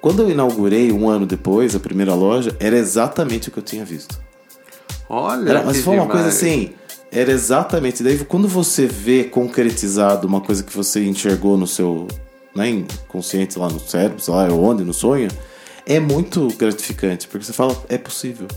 Quando 0.00 0.22
eu 0.22 0.30
inaugurei 0.30 0.92
um 0.92 1.08
ano 1.08 1.26
depois 1.26 1.74
a 1.74 1.80
primeira 1.80 2.14
loja, 2.14 2.56
era 2.60 2.76
exatamente 2.76 3.48
o 3.48 3.52
que 3.52 3.58
eu 3.58 3.62
tinha 3.62 3.84
visto. 3.84 4.20
Olha, 5.08 5.50
era, 5.50 5.62
mas 5.64 5.80
foi 5.80 5.96
uma 5.96 6.06
coisa 6.06 6.28
assim, 6.28 6.70
era 7.10 7.32
exatamente. 7.32 8.02
Daí 8.02 8.16
quando 8.18 8.46
você 8.46 8.86
vê 8.86 9.24
concretizado 9.24 10.28
uma 10.28 10.40
coisa 10.40 10.62
que 10.62 10.74
você 10.74 11.04
enxergou 11.04 11.56
no 11.56 11.66
seu 11.66 12.06
né, 12.58 12.68
inconsciente 12.68 13.58
lá 13.58 13.68
no 13.68 13.80
cérebro, 13.80 14.20
sei 14.20 14.34
lá, 14.34 14.44
onde, 14.48 14.84
no 14.84 14.92
sonho, 14.92 15.28
é 15.86 15.98
muito 15.98 16.48
gratificante, 16.58 17.26
porque 17.28 17.46
você 17.46 17.52
fala, 17.52 17.74
é 17.88 17.96
possível. 17.96 18.48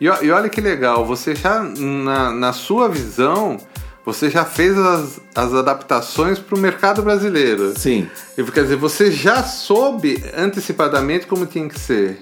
E, 0.00 0.06
e 0.06 0.30
olha 0.30 0.48
que 0.48 0.60
legal, 0.60 1.04
você 1.04 1.34
já 1.34 1.62
na, 1.62 2.32
na 2.32 2.52
sua 2.52 2.88
visão 2.88 3.58
você 4.04 4.28
já 4.28 4.44
fez 4.44 4.76
as, 4.76 5.20
as 5.34 5.54
adaptações 5.54 6.38
para 6.38 6.54
o 6.54 6.58
mercado 6.58 7.02
brasileiro. 7.02 7.72
Sim. 7.78 8.06
E, 8.36 8.42
quer 8.44 8.64
dizer, 8.64 8.76
você 8.76 9.10
já 9.10 9.42
soube 9.42 10.22
antecipadamente 10.36 11.26
como 11.26 11.46
tinha 11.46 11.66
que 11.68 11.80
ser. 11.80 12.18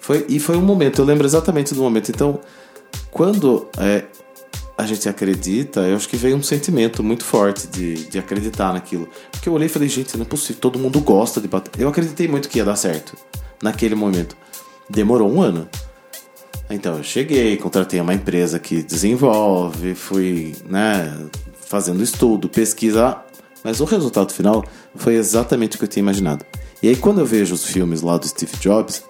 Foi, 0.00 0.26
e 0.28 0.40
foi 0.40 0.56
um 0.56 0.62
momento, 0.62 1.00
eu 1.00 1.04
lembro 1.04 1.24
exatamente 1.24 1.74
do 1.74 1.80
momento. 1.80 2.10
Então, 2.10 2.40
quando 3.12 3.68
é, 3.78 4.04
a 4.82 4.86
gente 4.86 5.08
acredita, 5.08 5.80
eu 5.80 5.96
acho 5.96 6.08
que 6.08 6.16
veio 6.16 6.36
um 6.36 6.42
sentimento 6.42 7.02
muito 7.02 7.24
forte 7.24 7.66
de, 7.66 7.94
de 8.06 8.18
acreditar 8.18 8.72
naquilo. 8.72 9.08
Porque 9.30 9.48
eu 9.48 9.52
olhei 9.52 9.66
e 9.66 9.68
falei, 9.68 9.88
gente, 9.88 10.16
não 10.16 10.24
é 10.24 10.28
possível, 10.28 10.60
todo 10.60 10.78
mundo 10.78 11.00
gosta 11.00 11.40
de 11.40 11.48
bater. 11.48 11.80
Eu 11.80 11.88
acreditei 11.88 12.28
muito 12.28 12.48
que 12.48 12.58
ia 12.58 12.64
dar 12.64 12.76
certo 12.76 13.16
naquele 13.62 13.94
momento. 13.94 14.36
Demorou 14.90 15.30
um 15.30 15.40
ano. 15.40 15.68
Então, 16.68 16.96
eu 16.96 17.04
cheguei, 17.04 17.56
contratei 17.56 18.00
uma 18.00 18.14
empresa 18.14 18.58
que 18.58 18.82
desenvolve, 18.82 19.94
fui 19.94 20.54
né, 20.68 21.16
fazendo 21.66 22.02
estudo, 22.02 22.48
pesquisa, 22.48 23.18
mas 23.62 23.80
o 23.80 23.84
resultado 23.84 24.32
final 24.32 24.64
foi 24.96 25.14
exatamente 25.14 25.76
o 25.76 25.78
que 25.78 25.84
eu 25.84 25.88
tinha 25.88 26.02
imaginado. 26.02 26.44
E 26.82 26.88
aí, 26.88 26.96
quando 26.96 27.20
eu 27.20 27.26
vejo 27.26 27.54
os 27.54 27.64
filmes 27.64 28.02
lá 28.02 28.16
do 28.16 28.26
Steve 28.26 28.56
Jobs, 28.58 29.04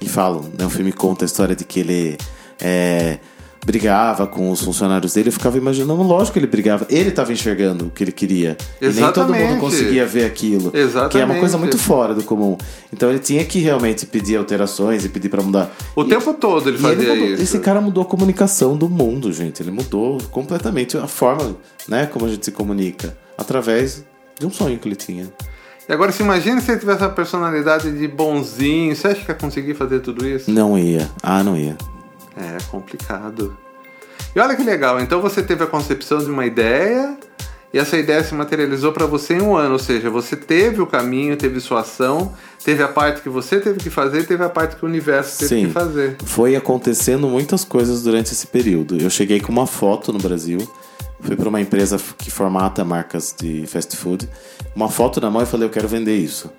e 0.00 0.08
falam, 0.08 0.42
né, 0.56 0.64
o 0.64 0.70
filme 0.70 0.92
conta 0.92 1.24
a 1.24 1.26
história 1.26 1.56
de 1.56 1.64
que 1.64 1.80
ele 1.80 2.16
é, 2.60 3.18
brigava 3.64 4.26
com 4.26 4.50
os 4.50 4.62
funcionários 4.62 5.14
dele, 5.14 5.28
eu 5.28 5.32
ficava 5.32 5.58
imaginando, 5.58 6.02
lógico 6.02 6.34
que 6.34 6.38
ele 6.38 6.46
brigava. 6.46 6.86
Ele 6.88 7.10
estava 7.10 7.32
enxergando 7.32 7.86
o 7.86 7.90
que 7.90 8.04
ele 8.04 8.12
queria. 8.12 8.56
Exatamente. 8.80 8.98
E 8.98 9.02
nem 9.02 9.12
todo 9.12 9.34
mundo 9.34 9.60
conseguia 9.60 10.06
ver 10.06 10.24
aquilo. 10.24 10.70
Exatamente. 10.74 11.12
Que 11.12 11.18
é 11.18 11.24
uma 11.24 11.34
coisa 11.36 11.58
muito 11.58 11.78
fora 11.78 12.14
do 12.14 12.22
comum. 12.22 12.56
Então 12.92 13.10
ele 13.10 13.18
tinha 13.18 13.44
que 13.44 13.58
realmente 13.58 14.06
pedir 14.06 14.36
alterações 14.36 15.04
e 15.04 15.08
pedir 15.08 15.28
para 15.28 15.42
mudar. 15.42 15.70
O 15.94 16.02
e, 16.02 16.08
tempo 16.08 16.32
todo 16.34 16.68
ele 16.68 16.78
fazia 16.78 17.02
ele 17.02 17.20
mudou, 17.20 17.34
isso. 17.34 17.42
Esse 17.42 17.58
cara 17.58 17.80
mudou 17.80 18.02
a 18.02 18.06
comunicação 18.06 18.76
do 18.76 18.88
mundo, 18.88 19.32
gente. 19.32 19.62
Ele 19.62 19.70
mudou 19.70 20.18
completamente 20.30 20.96
a 20.96 21.06
forma, 21.06 21.56
né, 21.86 22.06
como 22.06 22.26
a 22.26 22.28
gente 22.28 22.44
se 22.44 22.52
comunica. 22.52 23.16
Através 23.36 24.04
de 24.38 24.46
um 24.46 24.50
sonho 24.50 24.78
que 24.78 24.88
ele 24.88 24.96
tinha. 24.96 25.26
E 25.88 25.92
agora, 25.92 26.12
se 26.12 26.22
imagina 26.22 26.60
se 26.60 26.70
ele 26.70 26.80
tivesse 26.80 27.02
a 27.02 27.08
personalidade 27.08 27.90
de 27.90 28.06
bonzinho. 28.06 28.94
Você 28.94 29.08
acha 29.08 29.24
que 29.24 29.30
ia 29.30 29.34
conseguir 29.34 29.74
fazer 29.74 30.00
tudo 30.00 30.26
isso? 30.26 30.50
Não 30.50 30.78
ia. 30.78 31.08
Ah, 31.22 31.42
não 31.42 31.56
ia. 31.56 31.76
É 32.38 32.58
complicado. 32.70 33.56
E 34.34 34.40
olha 34.40 34.54
que 34.54 34.62
legal, 34.62 35.00
então 35.00 35.20
você 35.20 35.42
teve 35.42 35.64
a 35.64 35.66
concepção 35.66 36.18
de 36.18 36.30
uma 36.30 36.46
ideia 36.46 37.16
e 37.72 37.78
essa 37.78 37.98
ideia 37.98 38.22
se 38.24 38.34
materializou 38.34 38.92
para 38.92 39.04
você 39.04 39.34
em 39.34 39.42
um 39.42 39.54
ano, 39.54 39.72
ou 39.72 39.78
seja, 39.78 40.08
você 40.08 40.34
teve 40.34 40.80
o 40.80 40.86
caminho, 40.86 41.36
teve 41.36 41.60
sua 41.60 41.80
ação, 41.80 42.32
teve 42.64 42.82
a 42.82 42.88
parte 42.88 43.20
que 43.20 43.28
você 43.28 43.60
teve 43.60 43.78
que 43.78 43.90
fazer, 43.90 44.26
teve 44.26 44.42
a 44.42 44.48
parte 44.48 44.76
que 44.76 44.84
o 44.84 44.88
universo 44.88 45.40
teve 45.40 45.48
Sim, 45.48 45.66
que 45.66 45.72
fazer. 45.72 46.16
Foi 46.24 46.56
acontecendo 46.56 47.26
muitas 47.28 47.64
coisas 47.64 48.02
durante 48.02 48.32
esse 48.32 48.46
período. 48.46 48.96
Eu 48.96 49.10
cheguei 49.10 49.38
com 49.40 49.52
uma 49.52 49.66
foto 49.66 50.12
no 50.14 50.18
Brasil, 50.18 50.58
fui 51.20 51.36
para 51.36 51.48
uma 51.48 51.60
empresa 51.60 51.98
que 52.16 52.30
formata 52.30 52.84
marcas 52.84 53.34
de 53.38 53.66
fast 53.66 53.94
food, 53.96 54.28
uma 54.74 54.88
foto 54.88 55.20
na 55.20 55.30
mão 55.30 55.42
e 55.42 55.46
falei, 55.46 55.66
eu 55.66 55.70
quero 55.70 55.88
vender 55.88 56.16
isso. 56.16 56.50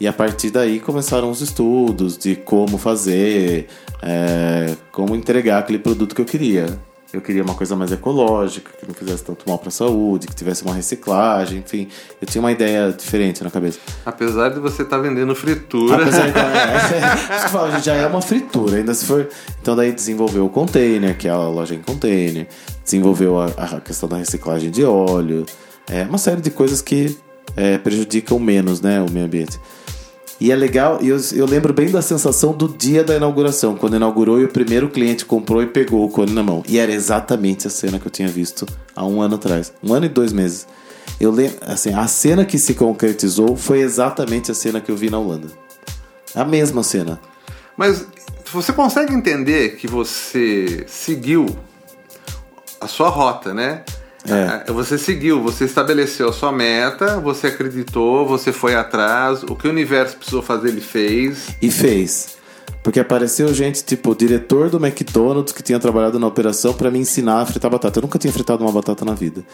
E 0.00 0.06
a 0.06 0.12
partir 0.12 0.50
daí 0.50 0.78
começaram 0.78 1.30
os 1.30 1.40
estudos 1.40 2.18
de 2.18 2.36
como 2.36 2.76
fazer, 2.76 3.66
é, 4.02 4.74
como 4.92 5.14
entregar 5.16 5.58
aquele 5.58 5.78
produto 5.78 6.14
que 6.14 6.20
eu 6.20 6.26
queria. 6.26 6.66
Eu 7.12 7.22
queria 7.22 7.42
uma 7.42 7.54
coisa 7.54 7.74
mais 7.74 7.90
ecológica, 7.92 8.70
que 8.78 8.86
não 8.86 8.92
fizesse 8.92 9.24
tanto 9.24 9.48
mal 9.48 9.58
para 9.58 9.68
a 9.68 9.72
saúde, 9.72 10.26
que 10.26 10.34
tivesse 10.34 10.64
uma 10.64 10.74
reciclagem, 10.74 11.60
enfim. 11.60 11.88
Eu 12.20 12.26
tinha 12.26 12.42
uma 12.42 12.52
ideia 12.52 12.92
diferente 12.92 13.42
na 13.42 13.50
cabeça. 13.50 13.78
Apesar 14.04 14.50
de 14.50 14.60
você 14.60 14.82
estar 14.82 14.96
tá 14.96 15.02
vendendo 15.02 15.34
fritura. 15.34 16.02
Apesar 16.02 16.30
de, 16.30 16.38
é, 16.38 17.76
é, 17.78 17.80
já 17.80 17.94
é 17.94 18.06
uma 18.06 18.20
fritura, 18.20 18.76
ainda 18.76 18.92
se 18.92 19.06
for. 19.06 19.28
Então 19.62 19.74
daí 19.74 19.92
desenvolveu 19.92 20.44
o 20.44 20.50
container, 20.50 21.16
que 21.16 21.26
é 21.26 21.30
a 21.30 21.38
loja 21.38 21.74
em 21.74 21.80
container, 21.80 22.48
desenvolveu 22.84 23.40
a, 23.40 23.46
a 23.46 23.80
questão 23.80 24.08
da 24.08 24.16
reciclagem 24.18 24.70
de 24.70 24.84
óleo, 24.84 25.46
é 25.88 26.02
uma 26.02 26.18
série 26.18 26.40
de 26.40 26.50
coisas 26.50 26.82
que 26.82 27.16
é, 27.56 27.78
prejudicam 27.78 28.38
menos, 28.38 28.80
né, 28.80 29.00
o 29.00 29.10
meio 29.10 29.26
ambiente. 29.26 29.58
E 30.38 30.52
é 30.52 30.56
legal, 30.56 30.98
eu, 31.00 31.16
eu, 31.32 31.46
lembro 31.46 31.72
bem 31.72 31.90
da 31.90 32.02
sensação 32.02 32.52
do 32.52 32.68
dia 32.68 33.02
da 33.02 33.16
inauguração, 33.16 33.74
quando 33.74 33.96
inaugurou 33.96 34.38
e 34.38 34.44
o 34.44 34.48
primeiro 34.48 34.90
cliente 34.90 35.24
comprou 35.24 35.62
e 35.62 35.66
pegou 35.66 36.04
o 36.04 36.10
cone 36.10 36.32
na 36.32 36.42
mão. 36.42 36.62
E 36.68 36.78
era 36.78 36.92
exatamente 36.92 37.66
a 37.66 37.70
cena 37.70 37.98
que 37.98 38.06
eu 38.06 38.10
tinha 38.10 38.28
visto 38.28 38.66
há 38.94 39.04
um 39.06 39.22
ano 39.22 39.36
atrás. 39.36 39.72
Um 39.82 39.94
ano 39.94 40.04
e 40.04 40.10
dois 40.10 40.34
meses. 40.34 40.66
Eu 41.18 41.30
lembro, 41.30 41.56
assim, 41.62 41.94
a 41.94 42.06
cena 42.06 42.44
que 42.44 42.58
se 42.58 42.74
concretizou 42.74 43.56
foi 43.56 43.80
exatamente 43.80 44.50
a 44.50 44.54
cena 44.54 44.78
que 44.78 44.90
eu 44.90 44.96
vi 44.96 45.08
na 45.08 45.18
Holanda. 45.18 45.48
A 46.34 46.44
mesma 46.44 46.82
cena. 46.82 47.18
Mas 47.74 48.06
você 48.52 48.74
consegue 48.74 49.14
entender 49.14 49.76
que 49.76 49.86
você 49.86 50.84
seguiu 50.86 51.46
a 52.78 52.86
sua 52.86 53.08
rota, 53.08 53.54
né? 53.54 53.84
É. 54.28 54.72
Você 54.72 54.98
seguiu, 54.98 55.42
você 55.42 55.64
estabeleceu 55.64 56.28
a 56.28 56.32
sua 56.32 56.52
meta, 56.52 57.20
você 57.20 57.48
acreditou, 57.48 58.26
você 58.26 58.52
foi 58.52 58.74
atrás, 58.74 59.42
o 59.42 59.54
que 59.54 59.66
o 59.66 59.70
universo 59.70 60.16
precisou 60.16 60.42
fazer, 60.42 60.68
ele 60.68 60.80
fez. 60.80 61.48
E 61.60 61.70
fez. 61.70 62.36
Porque 62.82 63.00
apareceu 63.00 63.52
gente, 63.52 63.84
tipo, 63.84 64.12
o 64.12 64.14
diretor 64.14 64.70
do 64.70 64.84
McDonald's 64.84 65.52
que 65.52 65.62
tinha 65.62 65.78
trabalhado 65.78 66.20
na 66.20 66.26
operação 66.26 66.72
para 66.72 66.90
me 66.90 67.00
ensinar 67.00 67.40
a 67.40 67.46
fritar 67.46 67.70
batata. 67.70 67.98
Eu 67.98 68.02
nunca 68.02 68.18
tinha 68.18 68.32
fritado 68.32 68.62
uma 68.64 68.72
batata 68.72 69.04
na 69.04 69.12
vida. 69.12 69.44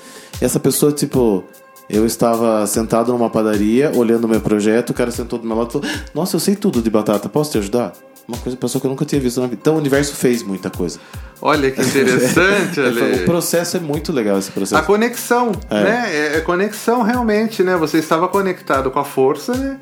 E 0.41 0.45
essa 0.45 0.61
pessoa, 0.61 0.93
tipo, 0.93 1.43
eu 1.88 2.05
estava 2.05 2.67
sentado 2.67 3.11
numa 3.12 3.31
padaria, 3.31 3.91
olhando 3.95 4.25
o 4.25 4.29
meu 4.29 4.41
projeto, 4.41 4.91
o 4.91 4.95
cara 4.95 5.11
sentou 5.11 5.38
do 5.38 5.47
meu 5.47 5.57
lado 5.57 5.69
e 5.69 5.73
falou: 5.73 5.88
Nossa, 6.14 6.37
eu 6.37 6.41
sei 6.41 6.57
tudo 6.57 6.83
de 6.83 6.91
batata, 6.91 7.29
posso 7.29 7.52
te 7.52 7.59
ajudar? 7.59 7.93
Uma 8.26 8.38
coisa, 8.38 8.57
pessoa 8.57 8.81
que 8.81 8.87
eu 8.87 8.91
nunca 8.91 9.05
tinha 9.05 9.21
visto 9.21 9.41
na 9.41 9.47
vida. 9.47 9.59
Então 9.61 9.75
o 9.75 9.79
universo 9.79 10.14
fez 10.14 10.43
muita 10.43 10.71
coisa. 10.71 10.99
Olha 11.41 11.71
que 11.71 11.81
interessante, 11.83 12.79
Ale. 12.81 13.23
O 13.23 13.25
processo 13.25 13.76
é 13.76 13.81
muito 13.81 14.12
legal 14.12 14.38
esse 14.38 14.50
processo. 14.50 14.81
A 14.81 14.85
conexão, 14.85 15.52
né? 15.71 16.09
É, 16.09 16.37
é 16.37 16.41
conexão 16.41 17.02
realmente, 17.02 17.62
né? 17.62 17.76
Você 17.76 17.99
estava 17.99 18.29
conectado 18.29 18.91
com 18.91 18.99
a 18.99 19.05
força, 19.05 19.55
né? 19.55 19.79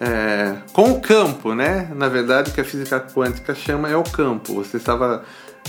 É, 0.00 0.56
com 0.72 0.90
o 0.90 1.00
campo, 1.00 1.54
né? 1.54 1.88
Na 1.94 2.08
verdade, 2.08 2.50
o 2.50 2.52
que 2.52 2.60
a 2.60 2.64
física 2.64 2.98
quântica 2.98 3.54
chama 3.54 3.88
é 3.88 3.96
o 3.96 4.02
campo. 4.02 4.54
Você 4.54 4.76
estava 4.76 5.22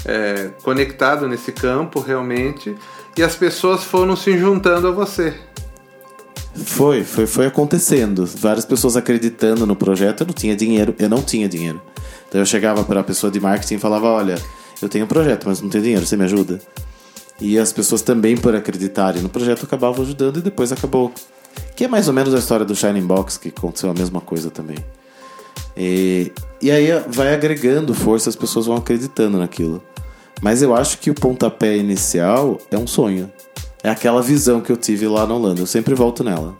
é, 0.03 0.49
conectado 0.63 1.27
nesse 1.27 1.51
campo 1.51 1.99
realmente 1.99 2.75
e 3.15 3.21
as 3.21 3.35
pessoas 3.35 3.83
foram 3.83 4.15
se 4.15 4.35
juntando 4.37 4.87
a 4.87 4.91
você. 4.91 5.33
Foi, 6.55 7.03
foi, 7.03 7.27
foi 7.27 7.45
acontecendo. 7.45 8.25
Várias 8.25 8.65
pessoas 8.65 8.97
acreditando 8.97 9.65
no 9.67 9.75
projeto. 9.75 10.21
Eu 10.21 10.27
não 10.27 10.33
tinha 10.33 10.55
dinheiro, 10.55 10.95
eu 10.97 11.09
não 11.09 11.21
tinha 11.21 11.47
dinheiro. 11.47 11.81
Então 12.35 12.41
eu 12.41 12.45
chegava 12.45 12.83
para 12.83 12.99
a 12.99 13.03
pessoa 13.03 13.31
de 13.31 13.39
marketing 13.39 13.75
e 13.75 13.79
falava: 13.79 14.07
Olha, 14.07 14.35
eu 14.81 14.89
tenho 14.89 15.05
um 15.05 15.07
projeto, 15.07 15.47
mas 15.47 15.61
não 15.61 15.69
tenho 15.69 15.81
dinheiro, 15.81 16.05
você 16.05 16.17
me 16.17 16.25
ajuda? 16.25 16.59
E 17.39 17.57
as 17.57 17.71
pessoas 17.71 18.01
também, 18.01 18.35
por 18.35 18.53
acreditarem 18.53 19.21
no 19.21 19.29
projeto, 19.29 19.63
acabavam 19.63 20.03
ajudando 20.03 20.39
e 20.39 20.41
depois 20.41 20.69
acabou. 20.69 21.13
Que 21.77 21.85
é 21.85 21.87
mais 21.87 22.09
ou 22.09 22.13
menos 22.13 22.35
a 22.35 22.37
história 22.37 22.65
do 22.65 22.75
Shining 22.75 23.07
Box, 23.07 23.37
que 23.37 23.47
aconteceu 23.47 23.89
a 23.89 23.93
mesma 23.93 24.19
coisa 24.19 24.49
também. 24.49 24.75
E, 25.77 26.29
e 26.61 26.71
aí 26.71 26.89
vai 27.07 27.33
agregando 27.33 27.93
força, 27.93 28.29
as 28.29 28.35
pessoas 28.35 28.65
vão 28.65 28.75
acreditando 28.75 29.37
naquilo. 29.37 29.81
Mas 30.41 30.61
eu 30.61 30.75
acho 30.75 30.97
que 30.97 31.09
o 31.09 31.15
pontapé 31.15 31.77
inicial 31.77 32.59
é 32.69 32.77
um 32.77 32.85
sonho. 32.85 33.31
É 33.81 33.89
aquela 33.89 34.21
visão 34.21 34.59
que 34.59 34.73
eu 34.73 34.75
tive 34.75 35.07
lá 35.07 35.25
na 35.25 35.35
Holanda. 35.35 35.61
Eu 35.61 35.65
sempre 35.65 35.95
volto 35.95 36.21
nela. 36.21 36.53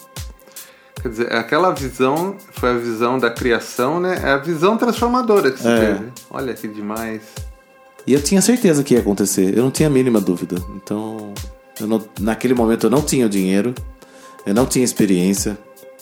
Quer 1.06 1.10
dizer, 1.10 1.34
aquela 1.36 1.72
visão 1.72 2.36
foi 2.54 2.72
a 2.72 2.78
visão 2.80 3.20
da 3.20 3.30
criação, 3.30 4.00
né? 4.00 4.20
É 4.24 4.32
a 4.32 4.38
visão 4.38 4.76
transformadora 4.76 5.52
que 5.52 5.62
você 5.62 5.68
É. 5.70 5.80
teve. 5.94 6.06
Olha 6.32 6.52
que 6.56 6.68
demais. 6.68 7.22
E 8.08 8.14
eu 8.14 8.20
tinha 8.24 8.42
certeza 8.42 8.84
que 8.84 8.96
ia 8.96 9.02
acontecer. 9.02 9.56
Eu 9.56 9.62
não 9.64 9.70
tinha 9.70 9.86
a 9.88 9.92
mínima 9.92 10.20
dúvida. 10.20 10.56
Então, 10.76 11.32
não- 11.80 12.04
naquele 12.20 12.56
momento 12.56 12.88
eu 12.88 12.90
não 12.90 13.04
tinha 13.04 13.28
o 13.28 13.30
dinheiro. 13.30 13.76
Eu 14.48 14.56
não 14.56 14.66
tinha 14.66 14.84
experiência. 14.84 15.56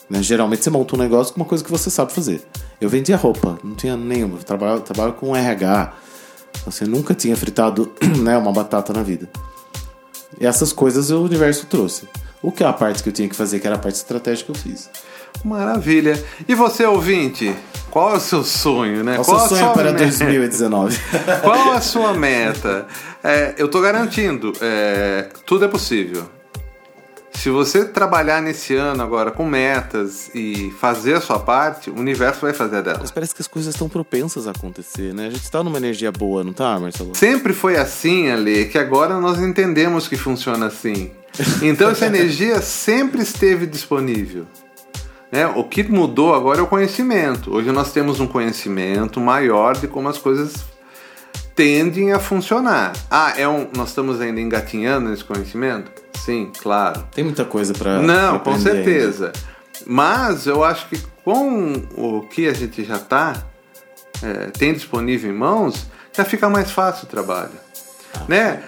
né? 0.09 0.21
Geralmente 0.23 0.63
você 0.63 0.69
monta 0.69 0.95
um 0.95 0.99
negócio 0.99 1.33
com 1.33 1.41
uma 1.41 1.45
coisa 1.45 1.61
que 1.63 1.69
você 1.71 1.89
sabe 1.89 2.13
fazer. 2.13 2.41
Eu 2.79 2.87
vendia 2.87 3.17
roupa, 3.17 3.57
não 3.63 3.73
tinha 3.75 3.97
nenhuma. 3.97 4.37
Eu 4.37 4.43
trabalhava, 4.43 4.79
trabalhava 4.81 5.15
com 5.17 5.35
RH. 5.35 5.93
Você 6.65 6.85
nunca 6.85 7.13
tinha 7.13 7.35
fritado 7.35 7.91
né, 8.23 8.37
uma 8.37 8.53
batata 8.53 8.93
na 8.93 9.03
vida. 9.03 9.29
E 10.39 10.45
essas 10.45 10.71
coisas 10.71 11.09
o 11.11 11.23
universo 11.23 11.65
trouxe. 11.65 12.07
O 12.43 12.51
que 12.51 12.61
é 12.61 12.67
a 12.67 12.73
parte 12.73 13.01
que 13.01 13.07
eu 13.07 13.13
tinha 13.13 13.29
que 13.29 13.35
fazer, 13.35 13.59
que 13.61 13.65
era 13.65 13.77
a 13.77 13.79
parte 13.79 13.95
estratégica, 13.95 14.51
eu 14.51 14.55
fiz. 14.55 14.89
Maravilha. 15.45 16.21
E 16.45 16.53
você, 16.53 16.85
ouvinte? 16.85 17.55
Qual 17.89 18.13
é 18.13 18.17
o 18.17 18.19
seu 18.19 18.43
sonho, 18.43 19.03
né? 19.03 19.15
Qual 19.15 19.21
o 19.21 19.25
Qual 19.25 19.37
seu 19.39 19.45
a 19.45 19.49
sonho 19.49 19.61
sua 19.61 19.73
para 19.73 19.91
meta? 19.93 20.03
2019? 20.03 20.99
Qual 21.41 21.71
a 21.71 21.79
sua 21.81 22.13
meta? 22.13 22.85
É, 23.23 23.55
eu 23.57 23.69
tô 23.69 23.79
garantindo, 23.79 24.51
é, 24.59 25.29
tudo 25.45 25.63
é 25.63 25.67
possível. 25.69 26.27
Se 27.33 27.49
você 27.49 27.85
trabalhar 27.85 28.41
nesse 28.41 28.75
ano 28.75 29.01
agora 29.01 29.31
com 29.31 29.45
metas 29.45 30.29
e 30.35 30.71
fazer 30.79 31.15
a 31.15 31.21
sua 31.21 31.39
parte, 31.39 31.89
o 31.89 31.97
universo 31.97 32.41
vai 32.41 32.53
fazer 32.53 32.77
a 32.77 32.81
dela. 32.81 32.99
Mas 33.01 33.11
parece 33.11 33.33
que 33.33 33.41
as 33.41 33.47
coisas 33.47 33.73
estão 33.73 33.89
propensas 33.89 34.47
a 34.47 34.51
acontecer, 34.51 35.13
né? 35.13 35.27
A 35.27 35.29
gente 35.29 35.49
tá 35.49 35.63
numa 35.63 35.77
energia 35.77 36.11
boa, 36.11 36.43
não 36.43 36.53
tá, 36.53 36.79
Marcelo? 36.79 37.15
Sempre 37.15 37.53
foi 37.53 37.75
assim, 37.77 38.29
Ale, 38.29 38.65
que 38.65 38.77
agora 38.77 39.19
nós 39.19 39.39
entendemos 39.39 40.07
que 40.07 40.15
funciona 40.15 40.67
assim. 40.67 41.11
Então 41.61 41.89
essa 41.89 42.05
energia 42.05 42.61
sempre 42.61 43.21
esteve 43.21 43.65
disponível. 43.65 44.45
Né? 45.31 45.47
O 45.47 45.63
que 45.63 45.83
mudou 45.83 46.35
agora 46.35 46.59
é 46.59 46.61
o 46.61 46.67
conhecimento. 46.67 47.51
Hoje 47.51 47.71
nós 47.71 47.91
temos 47.91 48.19
um 48.19 48.27
conhecimento 48.27 49.19
maior 49.19 49.75
de 49.75 49.87
como 49.87 50.07
as 50.07 50.17
coisas 50.17 50.53
tendem 51.55 52.11
a 52.11 52.19
funcionar. 52.19 52.93
Ah, 53.09 53.33
é 53.35 53.47
um, 53.47 53.67
nós 53.75 53.89
estamos 53.89 54.21
ainda 54.21 54.39
engatinhando 54.39 55.09
nesse 55.09 55.23
conhecimento? 55.23 55.91
Sim, 56.23 56.51
claro. 56.61 57.07
Tem 57.13 57.23
muita 57.23 57.43
coisa 57.45 57.73
pra. 57.73 57.99
Não, 57.99 58.39
pra 58.39 58.39
com 58.39 58.57
ainda. 58.57 58.71
certeza. 58.71 59.33
Mas 59.85 60.45
eu 60.45 60.63
acho 60.63 60.87
que 60.87 61.01
com 61.23 61.73
o 61.95 62.21
que 62.21 62.47
a 62.47 62.53
gente 62.53 62.83
já 62.83 62.99
tá, 62.99 63.43
é, 64.21 64.51
tem 64.51 64.73
disponível 64.73 65.31
em 65.31 65.35
mãos, 65.35 65.87
já 66.15 66.23
fica 66.23 66.49
mais 66.49 66.71
fácil 66.71 67.05
o 67.05 67.09
trabalho. 67.09 67.51
Né? 68.27 68.63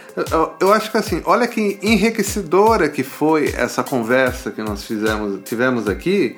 Eu, 0.59 0.73
acho 0.73 0.91
que 0.91 0.97
assim, 0.97 1.21
olha 1.25 1.47
que 1.47 1.79
enriquecedora 1.81 2.89
que 2.89 3.03
foi 3.03 3.53
essa 3.55 3.83
conversa 3.83 4.51
que 4.51 4.61
nós 4.61 4.83
fizemos, 4.83 5.39
tivemos 5.43 5.87
aqui. 5.87 6.37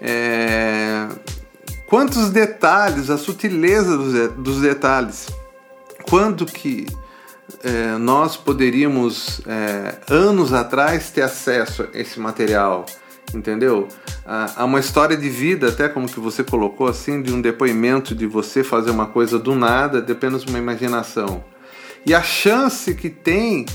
É, 0.00 1.06
quantos 1.86 2.30
detalhes, 2.30 3.10
a 3.10 3.16
sutileza 3.16 3.96
dos, 3.96 4.12
de- 4.12 4.28
dos 4.28 4.60
detalhes. 4.60 5.26
Quando 6.08 6.46
que 6.46 6.86
é, 7.64 7.96
nós 7.98 8.36
poderíamos, 8.36 9.40
é, 9.46 9.94
anos 10.08 10.52
atrás, 10.52 11.10
ter 11.10 11.22
acesso 11.22 11.82
a 11.82 11.98
esse 11.98 12.20
material, 12.20 12.86
entendeu? 13.34 13.88
Há 14.24 14.64
uma 14.64 14.80
história 14.80 15.16
de 15.16 15.28
vida, 15.28 15.68
até 15.68 15.88
como 15.88 16.08
que 16.08 16.18
você 16.18 16.42
colocou 16.42 16.88
assim, 16.88 17.22
de 17.22 17.32
um 17.32 17.40
depoimento 17.40 18.12
de 18.14 18.26
você 18.26 18.64
fazer 18.64 18.90
uma 18.90 19.06
coisa 19.06 19.38
do 19.38 19.54
nada, 19.54 20.02
de 20.02 20.12
apenas 20.12 20.44
uma 20.44 20.58
imaginação. 20.58 21.44
E 22.06 22.14
a 22.14 22.22
chance 22.22 22.94
que 22.94 23.10
tem 23.10 23.66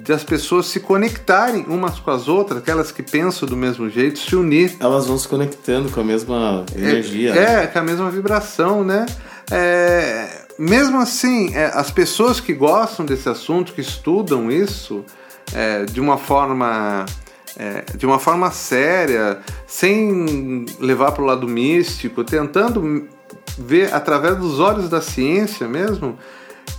das 0.00 0.24
pessoas 0.24 0.66
se 0.66 0.80
conectarem 0.80 1.64
umas 1.68 2.00
com 2.00 2.10
as 2.10 2.26
outras, 2.26 2.58
aquelas 2.58 2.90
que 2.90 3.02
pensam 3.02 3.48
do 3.48 3.56
mesmo 3.56 3.88
jeito, 3.88 4.18
se 4.18 4.34
unir 4.34 4.76
Elas 4.80 5.06
vão 5.06 5.16
se 5.16 5.28
conectando 5.28 5.88
com 5.90 6.00
a 6.00 6.04
mesma 6.04 6.66
energia. 6.74 7.32
né? 7.32 7.62
é, 7.62 7.66
com 7.68 7.78
a 7.78 7.82
mesma 7.82 8.10
vibração, 8.10 8.82
né? 8.82 9.06
É, 9.50 10.46
mesmo 10.58 10.98
assim, 10.98 11.54
é, 11.54 11.66
as 11.66 11.90
pessoas 11.90 12.40
que 12.40 12.52
gostam 12.52 13.06
desse 13.06 13.28
assunto, 13.28 13.72
que 13.72 13.80
estudam 13.80 14.50
isso 14.50 15.04
é, 15.54 15.84
de 15.84 16.00
uma 16.00 16.18
forma 16.18 17.06
é, 17.56 17.84
de 17.96 18.04
uma 18.04 18.18
forma 18.18 18.50
séria, 18.50 19.38
sem 19.66 20.66
levar 20.78 21.12
para 21.12 21.22
o 21.22 21.26
lado 21.26 21.48
místico, 21.48 22.22
tentando 22.22 23.08
ver 23.56 23.94
através 23.94 24.36
dos 24.36 24.60
olhos 24.60 24.90
da 24.90 25.00
ciência 25.00 25.66
mesmo, 25.66 26.18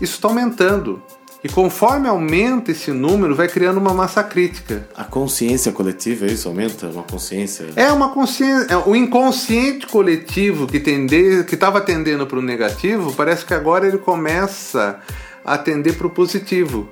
isso 0.01 0.15
está 0.15 0.27
aumentando. 0.27 1.01
E 1.43 1.49
conforme 1.49 2.07
aumenta 2.07 2.71
esse 2.71 2.91
número, 2.91 3.35
vai 3.35 3.47
criando 3.47 3.77
uma 3.77 3.93
massa 3.93 4.23
crítica. 4.23 4.87
A 4.95 5.03
consciência 5.03 5.71
coletiva, 5.71 6.25
é 6.25 6.31
isso? 6.31 6.47
Aumenta 6.47 6.87
uma 6.87 7.03
consciência? 7.03 7.67
É 7.75 7.91
uma 7.91 8.09
consciência, 8.09 8.73
é 8.73 8.77
o 8.77 8.95
inconsciente 8.95 9.85
coletivo 9.87 10.67
que 10.67 10.79
tende, 10.79 11.43
que 11.43 11.53
estava 11.53 11.79
tendendo 11.79 12.25
para 12.25 12.39
o 12.39 12.41
negativo, 12.41 13.13
parece 13.13 13.45
que 13.45 13.53
agora 13.53 13.87
ele 13.87 13.99
começa 13.99 14.99
a 15.45 15.57
tender 15.57 15.95
para 15.95 16.07
o 16.07 16.09
positivo. 16.09 16.89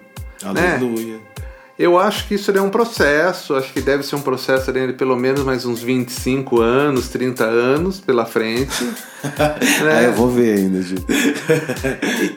né? 0.54 0.78
Eu 1.78 2.00
acho 2.00 2.26
que 2.28 2.36
isso 2.36 2.52
é 2.52 2.62
um 2.62 2.70
processo, 2.70 3.54
acho 3.54 3.74
que 3.74 3.82
deve 3.82 4.02
ser 4.02 4.16
um 4.16 4.22
processo 4.22 4.72
de 4.72 4.94
pelo 4.94 5.18
menos 5.18 5.44
mais 5.44 5.66
uns 5.66 5.82
25 5.82 6.62
anos, 6.62 7.10
30 7.10 7.44
anos 7.44 8.00
pela 8.00 8.26
frente. 8.26 8.90
Ah, 9.28 10.04
eu 10.04 10.14
vou 10.14 10.30
ver 10.30 10.60
ainda, 10.60 10.84
Gil. 10.84 11.00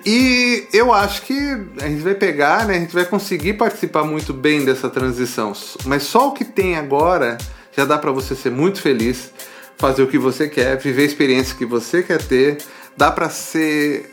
E 0.07 0.67
eu 0.73 0.91
acho 0.91 1.21
que 1.21 1.39
a 1.83 1.87
gente 1.87 2.01
vai 2.01 2.15
pegar, 2.15 2.67
né? 2.67 2.77
A 2.77 2.81
gente 2.81 2.95
vai 2.95 3.05
conseguir 3.05 3.59
participar 3.59 4.05
muito 4.05 4.33
bem 4.33 4.65
dessa 4.65 4.89
transição. 4.89 5.53
Mas 5.85 6.05
só 6.05 6.29
o 6.29 6.33
que 6.33 6.47
tem 6.47 6.77
agora 6.77 7.37
já 7.77 7.85
dá 7.85 7.99
para 7.99 8.11
você 8.11 8.35
ser 8.35 8.51
muito 8.51 8.81
feliz, 8.81 9.31
fazer 9.77 10.03
o 10.03 10.07
que 10.07 10.17
você 10.17 10.49
quer, 10.49 10.79
viver 10.79 11.03
a 11.03 11.05
experiência 11.05 11.55
que 11.55 11.67
você 11.67 12.03
quer 12.03 12.23
ter. 12.23 12.57
Dá 12.97 13.11
para 13.11 13.29
ser 13.29 14.11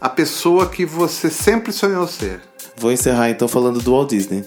a 0.00 0.08
pessoa 0.08 0.66
que 0.66 0.86
você 0.86 1.28
sempre 1.28 1.74
sonhou 1.74 2.08
ser. 2.08 2.40
Vou 2.78 2.92
encerrar 2.92 3.30
então 3.30 3.48
falando 3.48 3.80
do 3.80 3.90
Walt 3.90 4.10
Disney. 4.10 4.44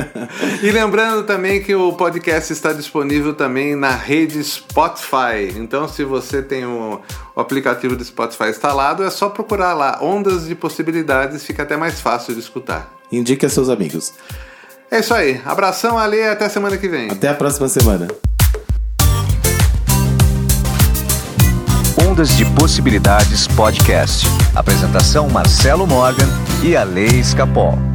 e 0.60 0.68
lembrando 0.72 1.22
também 1.22 1.62
que 1.62 1.76
o 1.76 1.92
podcast 1.92 2.52
está 2.52 2.72
disponível 2.72 3.34
também 3.34 3.76
na 3.76 3.92
rede 3.92 4.42
Spotify. 4.42 5.54
Então, 5.56 5.86
se 5.86 6.02
você 6.02 6.42
tem 6.42 6.66
o, 6.66 7.00
o 7.38 7.40
aplicativo 7.40 7.94
do 7.94 8.04
Spotify 8.04 8.48
instalado, 8.50 9.04
é 9.04 9.10
só 9.10 9.28
procurar 9.28 9.72
lá 9.72 10.00
Ondas 10.02 10.48
de 10.48 10.56
Possibilidades, 10.56 11.44
fica 11.44 11.62
até 11.62 11.76
mais 11.76 12.00
fácil 12.00 12.34
de 12.34 12.40
escutar. 12.40 12.92
Indique 13.12 13.46
a 13.46 13.48
seus 13.48 13.68
amigos. 13.68 14.12
É 14.90 14.98
isso 14.98 15.14
aí. 15.14 15.40
Abração, 15.44 15.96
Ale, 15.96 16.20
até 16.24 16.48
semana 16.48 16.76
que 16.76 16.88
vem. 16.88 17.08
Até 17.08 17.28
a 17.28 17.34
próxima 17.34 17.68
semana. 17.68 18.08
Ondas 22.10 22.36
de 22.36 22.44
Possibilidades 22.56 23.46
Podcast. 23.46 24.26
Apresentação 24.56 25.28
Marcelo 25.28 25.86
Morgan 25.86 26.26
e 26.64 26.74
a 26.74 26.82
Lei 26.82 27.20
Escapol. 27.20 27.87